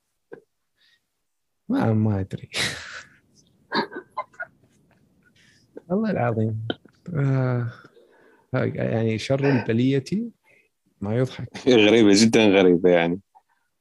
ما 1.68 1.92
ما 1.92 2.20
أدري. 2.20 2.50
والله 5.88 6.10
العظيم. 6.10 6.66
آه 7.14 7.72
يعني 8.52 9.18
شر 9.18 9.50
البلية 9.50 10.04
ما 11.00 11.16
يضحك. 11.16 11.48
غريبة 11.68 12.10
جدا 12.12 12.46
غريبة 12.46 12.90
يعني. 12.90 13.20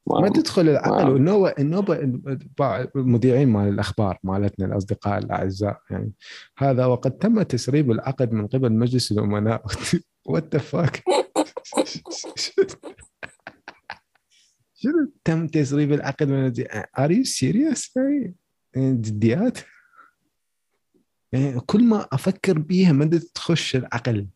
ما, 0.06 0.20
ما 0.20 0.28
تدخل 0.28 0.68
العقل 0.68 1.10
والنوبة 1.10 1.54
النوبة 1.58 2.12
المذيعين 2.96 3.48
مال 3.48 3.68
الأخبار 3.68 4.18
مالتنا 4.22 4.66
الأصدقاء 4.66 5.18
الأعزاء 5.18 5.80
يعني. 5.90 6.12
هذا 6.58 6.86
وقد 6.86 7.10
تم 7.10 7.42
تسريب 7.42 7.90
العقد 7.90 8.32
من 8.32 8.46
قبل 8.46 8.72
مجلس 8.72 9.12
الأمناء. 9.12 9.62
what 10.28 10.56
fuck 10.56 11.02
شنو 14.74 15.12
تم 15.24 15.46
تسريب 15.46 15.92
العقد 15.92 16.28
من 16.28 16.52
are 16.98 17.10
you 17.10 17.24
serious 17.24 17.96
يعني 17.96 18.34
جديات؟ 18.76 19.58
يعني 21.32 21.60
كل 21.60 21.84
ما 21.84 22.06
أفكر 22.12 22.58
بيها 22.58 22.92
ما 22.92 23.20
تخش 23.34 23.76
العقل. 23.76 24.26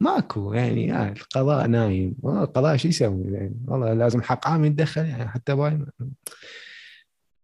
ماكو 0.00 0.52
يعني, 0.52 0.86
يعني 0.86 1.12
القضاء 1.12 1.66
نايم. 1.66 2.16
القضاء 2.24 2.76
شو 2.76 2.88
يسوي؟ 2.88 3.32
يعني 3.32 3.56
والله 3.68 3.92
لازم 3.92 4.22
حق 4.22 4.48
عام 4.48 4.64
يتدخل 4.64 5.06
يعني 5.06 5.28
حتى 5.28 5.54
باي 5.54 5.86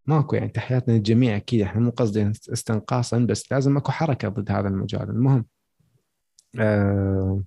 ماكو 0.07 0.37
يعني 0.37 0.49
تحياتنا 0.49 0.95
للجميع 0.95 1.37
أكيد. 1.37 1.61
إحنا 1.61 1.81
مو 1.81 1.91
قصدي 1.91 2.31
استنقاصا 2.31 3.19
بس 3.19 3.53
لازم 3.53 3.77
أكو 3.77 3.93
حركة 3.93 4.29
ضد 4.29 4.51
هذا 4.51 4.69
المجال. 4.69 5.11
المهم 5.11 5.47
آه 6.61 7.43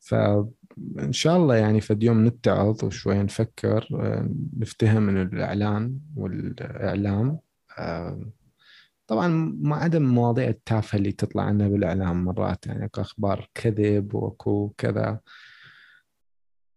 فان 0.00 1.12
شاء 1.12 1.36
الله 1.36 1.56
يعني 1.56 1.80
فد 1.80 2.02
يوم 2.02 2.26
نتعظ 2.26 2.84
وشوي 2.84 3.22
نفكر 3.22 3.88
آه 3.94 4.30
نفتهم 4.58 5.02
من 5.02 5.22
الإعلان 5.22 5.98
والإعلام. 6.16 7.38
آه 7.78 8.30
طبعا 9.06 9.28
ما 9.62 9.76
عدا 9.76 9.98
المواضيع 9.98 10.48
التافهة 10.48 10.96
اللي 10.98 11.12
تطلع 11.12 11.42
عنا 11.42 11.68
بالإعلام 11.68 12.24
مرات 12.24 12.66
يعني 12.66 12.90
أخبار 12.94 13.48
كذب 13.54 14.14
وأكو 14.14 14.72
كذا. 14.78 15.20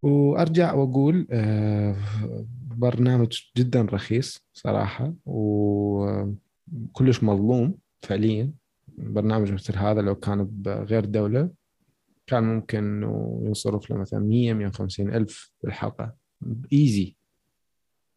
وأرجع 0.02 0.74
وأقول 0.74 1.28
برنامج 2.78 3.42
جدا 3.58 3.82
رخيص 3.82 4.46
صراحة 4.54 5.14
وكلش 5.26 6.44
مظلوم 7.24 7.78
فعليا. 8.02 8.52
برنامج 8.98 9.52
مثل 9.52 9.78
هذا 9.78 10.02
لو 10.02 10.16
كان 10.16 10.45
بغير 10.45 11.06
دولة 11.06 11.50
كان 12.28 12.43
ممكن 12.43 12.78
إنه 12.78 13.41
ينصرف 13.43 13.89
له 13.89 13.98
مثلا 13.98 14.20
100 14.20 14.54
150 14.54 15.14
ألف 15.14 15.52
بالحلقة. 15.64 16.16
ايزي 16.74 17.16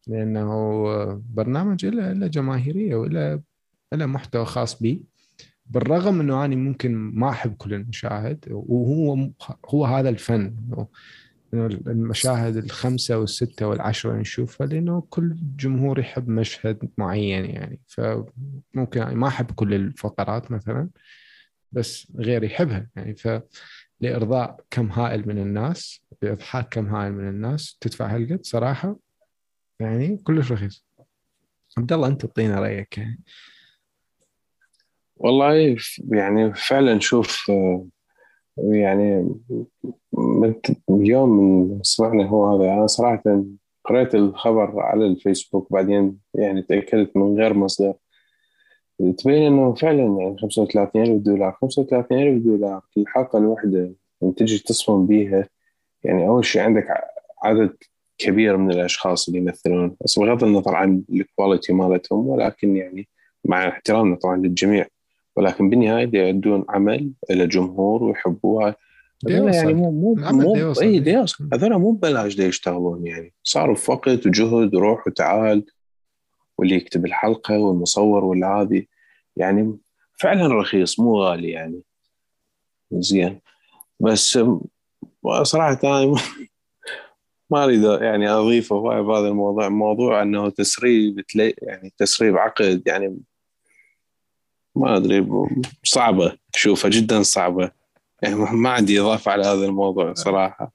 لأنه 0.07 1.23
برنامج 1.35 1.87
له 1.87 2.27
جماهيرية 2.27 2.97
وله 2.97 3.43
له 3.93 4.07
محتوى 4.07 4.45
خاص 4.45 4.83
بي. 4.83 5.05
بالرغم 5.67 6.21
إنه 6.21 6.45
أنا 6.45 6.57
ممكن 6.57 6.95
ما 6.95 7.29
أحب 7.29 7.55
كل 7.55 7.75
المشاهد 7.75 8.45
وهو 8.51 9.31
هو 9.67 9.85
هذا 9.85 10.09
الفن. 10.09 10.57
إنه 11.55 11.67
المشاهد 11.67 12.57
الخمسة 12.57 13.19
والستة 13.19 13.67
والعشرة 13.67 14.13
نشوفها 14.13 14.67
لأنه 14.67 15.01
كل 15.11 15.37
جمهور 15.57 15.99
يحب 15.99 16.29
مشهد 16.29 16.89
معين 16.99 17.45
يعني. 17.45 17.81
فممكن 17.87 19.01
يعني 19.01 19.15
ما 19.15 19.29
أحب 19.29 19.51
كل 19.51 19.75
الفقرات 19.75 20.51
مثلا 20.51 20.89
بس 21.73 22.13
غيري 22.17 22.47
يحبها 22.47 22.91
يعني. 22.97 23.15
ف 23.15 23.29
لإرضاء 24.01 24.65
كم 24.71 24.93
هائل 24.93 25.29
من 25.29 25.39
الناس 25.39 26.01
لاضحاك 26.23 26.69
كم 26.69 26.87
هائل 26.87 27.13
من 27.13 27.29
الناس 27.29 27.77
تدفع 27.81 28.07
هالقد 28.15 28.45
صراحة 28.45 28.97
يعني 29.81 30.17
كلش 30.17 30.53
رخيص. 30.53 30.87
عبد 31.79 31.93
الله 31.93 32.09
أنت 32.09 32.27
تعطينا 32.27 32.61
رأيك 32.61 32.99
يعني. 32.99 33.21
والله 35.17 35.77
يعني 36.13 36.55
فعلا 36.55 37.01
شوف 37.01 37.51
يعني 38.63 39.35
اليوم 40.91 41.79
سمعنا 41.83 42.27
هو 42.27 42.57
هذا. 42.57 42.73
أنا 42.73 42.87
صراحة 42.87 43.45
قرأت 43.85 44.15
الخبر 44.15 44.81
على 44.81 45.07
الفيسبوك 45.07 45.73
بعدين 45.73 46.19
يعني 46.35 46.63
تأكدت 46.63 47.17
من 47.17 47.39
غير 47.39 47.55
مصدر. 47.55 47.95
تبين 49.19 49.43
إنه 49.43 49.75
فعلا 49.75 50.17
يعني 50.21 50.37
35 50.39 51.03
ألف 51.03 51.23
دولار 51.23 51.53
35 51.61 52.19
ألف 52.19 52.45
دولار 52.45 52.81
في 52.91 53.01
الحلقة 53.01 53.39
الواحده 53.39 53.93
تجي 54.37 54.59
تصمم 54.59 55.07
بيها. 55.07 55.49
يعني 56.05 56.29
أول 56.29 56.45
شيء 56.45 56.63
عندك 56.63 56.87
عدد 57.43 57.77
كبير 58.19 58.57
من 58.57 58.71
الأشخاص 58.71 59.29
اللي 59.29 59.41
يمثلون 59.41 59.97
بس 60.05 60.19
بغض 60.19 60.45
النظر 60.45 60.75
عن 60.75 61.03
الكواليتي 61.13 61.73
مالتهم 61.73 62.29
ولكن 62.29 62.77
يعني 62.77 63.09
مع 63.45 63.69
احترامنا 63.69 64.17
طبعا 64.17 64.37
للجميع. 64.37 64.87
ولكن 65.37 65.71
بالنهاية 65.71 66.11
يؤدون 66.15 66.65
عمل 66.69 67.13
إلى 67.31 67.47
جمهور 67.47 68.03
ويحبوها 68.03 68.77
يعني 69.29 69.75
مو 69.75 69.91
مو 69.91 70.15
مو 70.15 70.73
اي 70.83 71.25
هذول 71.53 71.79
مو 71.79 71.93
ببلاش 71.93 72.37
دي 72.37 72.43
يشتغلون 72.43 73.07
يعني. 73.07 73.35
صاروا 73.43 73.75
في 73.75 73.91
وقت 73.91 74.27
وجهد 74.27 74.75
وروح 74.75 75.07
وتعال 75.07 75.65
واللي 76.59 76.75
يكتب 76.75 77.07
الحلقة 77.07 77.59
والمصور 77.59 78.25
والهذي 78.25 78.89
يعني 79.37 79.79
فعلا 80.21 80.55
رخيص 80.55 81.01
مو 81.01 81.23
غالي 81.23 81.51
يعني. 81.51 81.83
زين. 82.93 83.41
بس 84.01 84.39
صراحة 85.43 85.79
أنا 85.85 86.15
ما 87.51 87.65
أريد 87.65 87.83
يعني 87.83 88.31
أضيفه. 88.31 89.03
بهذا 89.03 89.29
الموضوع 89.29 89.69
موضوع 89.69 90.23
إنه 90.23 90.49
تسريب 90.49 91.25
يعني 91.35 91.93
تسريب 91.99 92.37
عقد. 92.37 92.83
يعني 92.87 93.21
ما 94.75 94.97
أدري 94.97 95.27
صعبة 95.85 96.37
أشوفها 96.55 96.91
جدا 96.91 97.23
صعبة. 97.23 97.71
يعني 98.23 98.35
ما 98.35 98.71
عندي 98.71 99.01
إضافة 99.01 99.33
على 99.33 99.47
هذا 99.47 99.67
الموضوع 99.67 100.15
صراحة. 100.15 100.73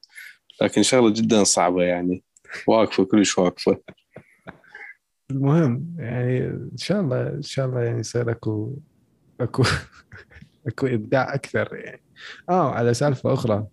لكن 0.62 0.84
شغلة 0.84 1.10
جدا 1.10 1.43
صعبة 1.43 1.84
يعني. 1.84 2.24
واقفة 2.68 3.06
كلش 3.06 3.38
واقفة. 3.38 3.78
المهم 5.32 5.96
يعني 5.98 6.46
إن 6.48 6.78
شاء 6.78 7.02
الله 7.02 7.30
إن 7.30 7.41
شاء 7.41 7.66
الله 7.66 7.82
يعني 7.82 8.00
يصير 8.00 8.32
أكو 8.32 8.76
أكو 9.41 9.64
أكو 10.68 10.88
إبداع 10.88 11.34
أكثر 11.34 11.76
يعني. 11.76 12.02
آه 12.50 12.72
على 12.72 12.93
سالفة 12.93 13.34
أخرى. 13.34 13.68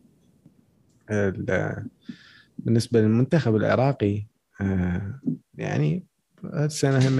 بالنسبة 2.59 3.01
للمنتخب 3.01 3.57
العراقي 3.57 4.27
آه، 4.61 5.21
يعني 5.55 6.07
السنة 6.45 7.09
هم 7.09 7.13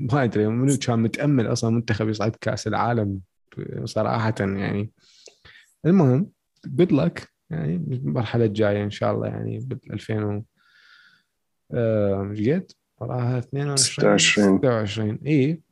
ما 0.00 0.24
أدري 0.24 0.46
منو 0.46 0.76
كان 0.86 0.98
متأمل 0.98 1.52
أصلا 1.52 1.70
منتخب 1.70 2.08
يصعد 2.08 2.36
كأس 2.40 2.66
العالم 2.66 3.20
صراحة 3.84 4.34
يعني. 4.40 4.92
المهم 5.86 6.30
جود 6.66 6.92
لك 6.92 7.28
يعني 7.50 7.74
المرحلة 7.76 8.44
الجاية 8.44 8.84
إن 8.84 8.90
شاء 8.90 9.14
الله 9.14 9.26
يعني 9.26 9.58
بال 9.58 9.92
2000 9.92 10.24
و 10.24 10.42
مش 12.24 12.48
قد؟ 12.48 12.72
وراها 13.00 13.38
22 13.38 14.18
26 14.18 14.58
26 14.58 15.18
اي 15.26 15.62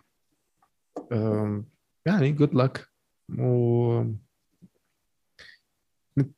يعني 2.07 2.33
good 2.33 2.55
luck 2.55 2.87
و 3.39 4.05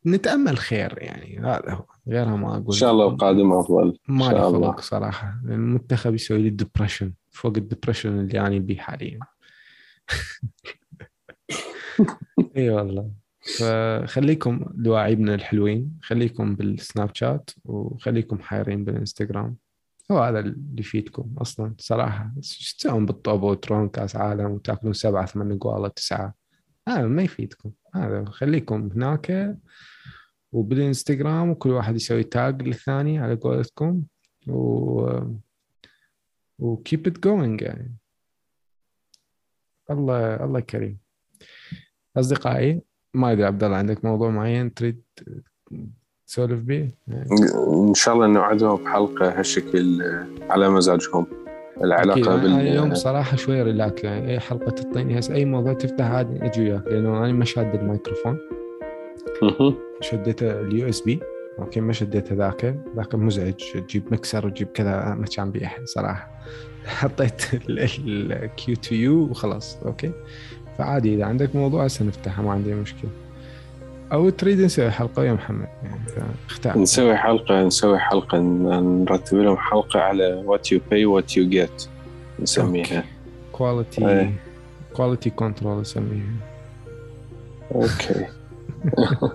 نتأمل 0.07 0.59
خير 0.59 0.99
يعني 0.99 1.39
هذا 1.39 1.73
هو. 1.73 1.85
غيرها 2.09 2.37
ما 2.37 2.49
أقول 2.49 2.65
إن 2.67 2.73
شاء 2.73 2.91
الله 2.91 3.09
القادم 3.09 3.53
أفضل 3.53 3.99
ما 4.09 4.25
لي 4.25 4.43
خلق 4.43 4.81
صراحة. 4.81 5.41
لأن 5.45 5.55
المنتخب 5.55 6.15
يسوي 6.15 6.43
لي 6.43 6.51
depression 6.51 7.13
فوق 7.31 7.57
ال 7.57 7.62
depression 7.62 8.21
اللي 8.21 8.35
يعني 8.35 8.61
بيه 8.61 8.79
حاليا. 8.79 9.19
إي 12.57 12.71
والله. 12.71 13.11
فخليكم 13.59 14.65
لواعيبنا 14.75 15.35
الحلوين 15.35 15.99
خليكم 16.03 16.55
بالسناب 16.55 17.11
شات 17.15 17.51
وخليكم 17.65 18.39
حايرين 18.39 18.85
بالانستغرام 18.85 19.57
هو 20.11 20.23
هذا 20.23 20.41
اللي 20.41 20.81
يفيدكم 20.81 21.35
أصلا 21.39 21.75
صراحة. 21.79 22.33
إيش 22.37 22.75
تسوون 22.75 23.07
بالطوبه 23.07 23.47
وتروحون 23.47 23.89
كأس 23.89 24.17
عالم 24.17 24.51
وتأكلون 24.51 24.93
سبعة 24.93 25.27
ثمان 25.27 25.59
قواله 25.59 25.89
تسعة. 25.89 26.35
هذا 26.89 27.07
ما 27.07 27.23
يفيدكم. 27.23 27.71
هذا 27.95 28.25
خليكم 28.25 28.91
هناك 28.95 29.57
وبالانستغرام 30.53 31.51
وكل 31.51 31.71
واحد 31.71 31.95
يسوي 31.95 32.23
tag 32.25 32.63
للثاني 32.63 33.19
على 33.19 33.35
قولتكم 33.35 34.03
و 34.49 35.21
و 36.59 36.68
keep 36.68 37.07
it 37.07 37.19
going 37.19 37.61
يعني. 37.63 37.97
الله 39.91 40.45
الله 40.45 40.61
كريم. 40.61 40.99
أصدقائي 42.17 42.83
ما 43.15 43.33
أدري 43.33 43.45
عبد 43.45 43.65
الله 43.65 43.77
عندك 43.77 44.05
موضوع 44.05 44.31
معين 44.31 44.75
تريد 44.75 45.03
تسولف 46.27 46.61
به؟ 46.61 46.91
إن 47.89 47.95
شاء 47.95 48.15
الله 48.15 48.27
نوعدهم 48.27 48.85
بحلقة 48.85 49.39
هالشكل 49.39 50.03
على 50.51 50.69
مزاجهم 50.69 51.44
العلاقة 51.83 52.37
بال 52.37 52.61
اليوم 52.61 52.95
صراحة 52.95 53.37
شوي 53.37 53.63
relax 53.63 54.05
يعني 54.05 54.31
اي 54.31 54.41
حلقة 54.41 54.71
تعطيني 54.71 55.19
هسه 55.19 55.35
أي 55.35 55.45
موضوع 55.45 55.73
تفتح 55.73 56.05
عادي 56.05 56.47
أجي 56.47 56.61
وياك 56.61 56.87
لأنه 56.87 57.19
أنا 57.19 57.33
ما 57.33 57.45
شاد 57.45 57.75
الميكروفون. 57.75 58.39
شديته 60.01 60.61
ال 60.61 60.89
USB 60.89 61.21
okay 61.59 61.81
ما 61.81 61.93
شديته 61.93 62.35
ذاك 62.35 62.77
ذاك 62.97 63.15
مزعج 63.15 63.55
تجيب 63.75 64.03
مكسر 64.13 64.47
وتجيب 64.47 64.69
كذا 64.75 65.15
ما 65.15 65.27
كان 65.37 65.51
بي 65.51 65.65
أحد 65.65 65.85
صراحة. 65.85 66.31
حطيت 66.87 67.43
ال 67.69 68.77
Q2U 68.77 69.23
وخلاص 69.23 69.79
okay. 69.87 70.13
فعادي 70.79 71.15
إذا 71.15 71.25
عندك 71.25 71.57
موضوع 71.57 71.85
هسه 71.85 72.05
نفتحه 72.05 72.43
ما 72.43 72.53
عندي 72.53 72.75
مشكلة. 72.75 73.11
أو 74.13 74.31
تريد 74.31 74.61
نسوي 74.61 74.91
حلقة 74.91 75.25
يا 75.25 75.33
محمد؟ 75.33 75.69
يعني 76.17 76.31
اختار 76.47 76.79
نسوي 76.79 77.17
حلقة 77.17 77.63
نسوي 77.63 77.99
حلقة 77.99 78.39
نرتب 78.39 79.39
لهم 79.39 79.57
حلقة 79.57 80.01
على 80.01 80.43
what 80.45 80.73
you 80.73 80.81
buy 80.91 81.05
what 81.05 81.37
you 81.37 81.49
get 81.49 81.89
نسميها. 82.41 83.05
quality 83.53 84.33
quality 84.93 85.31
control 85.31 85.81
نسميها. 85.81 86.33
okay. 87.75 88.27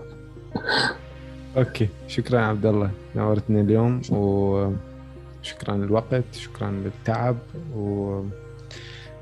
okay. 1.58 1.90
شكرا 2.08 2.40
عبد 2.40 2.66
الله 2.66 2.92
نورتني 3.16 3.62
اليوم 3.62 4.02
وشكرا 4.10 5.76
للوقت 5.76 6.24
شكرا 6.34 6.72
للتعب 6.72 7.38
و 7.76 8.22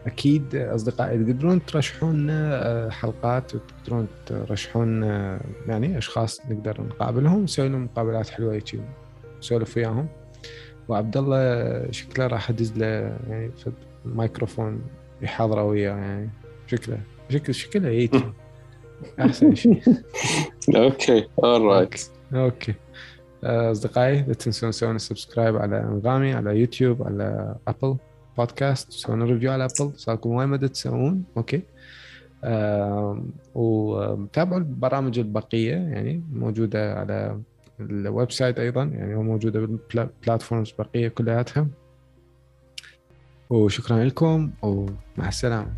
أكيد 0.05 0.55
أصدقائي 0.55 1.23
تقدرون 1.23 1.65
ترشحون 1.65 2.27
آه، 2.29 2.89
حلقات 2.89 3.55
وتقدرون 3.55 4.07
ترشحون 4.25 5.03
آه، 5.03 5.39
يعني 5.67 5.97
أشخاص 5.97 6.41
نقدر 6.49 6.81
نقابلهم 6.81 7.43
نسوي 7.43 7.69
لهم 7.69 7.83
مقابلات 7.83 8.29
حلوة 8.29 8.53
هيك 8.53 8.79
نسولف 9.39 9.77
وياهم. 9.77 10.07
وعبد 10.87 11.17
الله 11.17 11.91
شكله 11.91 12.27
راح 12.27 12.49
أدز 12.49 12.77
له 12.77 12.85
يعني 13.29 13.51
الميكروفون 14.05 14.81
يحاضره 15.21 15.63
وياه 15.63 15.95
يعني 15.95 16.29
شكله 16.67 16.97
شكل 17.29 17.53
شكله 17.53 17.89
هيك. 17.89 18.15
أحسن 19.19 19.55
شيء. 19.55 19.81
okay 20.75 21.27
alright 21.43 22.01
okay. 22.33 22.73
أصدقائي 23.43 24.21
لا 24.27 24.33
تنسون 24.33 24.71
تسوون 24.71 24.97
subscribe 24.97 25.57
على 25.57 25.79
أنغامي 25.79 26.33
على 26.33 26.59
يوتيوب 26.59 27.03
على 27.03 27.55
Apple 27.67 27.97
Podcast 28.37 28.89
تسوون 28.89 29.23
review 29.23 29.51
على 29.51 29.65
Apple 29.65 29.91
صاركم 29.95 30.29
وين 30.29 30.49
مدى 30.49 30.67
تسوون 30.67 31.23
okay؟ 31.37 31.61
آه 32.43 33.23
وتابعوا 33.55 34.59
البرامج 34.59 35.19
البقية 35.19 35.71
يعني 35.71 36.23
موجودة 36.33 36.99
على 36.99 37.39
ال 37.79 38.31
website 38.31 38.59
أيضا 38.59 38.83
يعني 38.83 39.15
موجودة 39.15 39.59
بال 39.59 39.80
platforms 39.80 40.73
البقيه 40.79 41.07
كلياتها. 41.07 41.67
وشكرا 43.49 44.03
لكم 44.03 44.51
ومع 44.61 45.27
السلامة. 45.27 45.73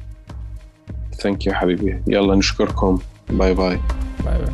thank 1.14 1.48
you 1.48 1.54
حبيبي. 1.54 2.02
يلا 2.08 2.36
نشكركم. 2.36 3.00
bye 3.30 3.54
bye 3.54 3.80
bye 4.26 4.38
bye 4.38 4.54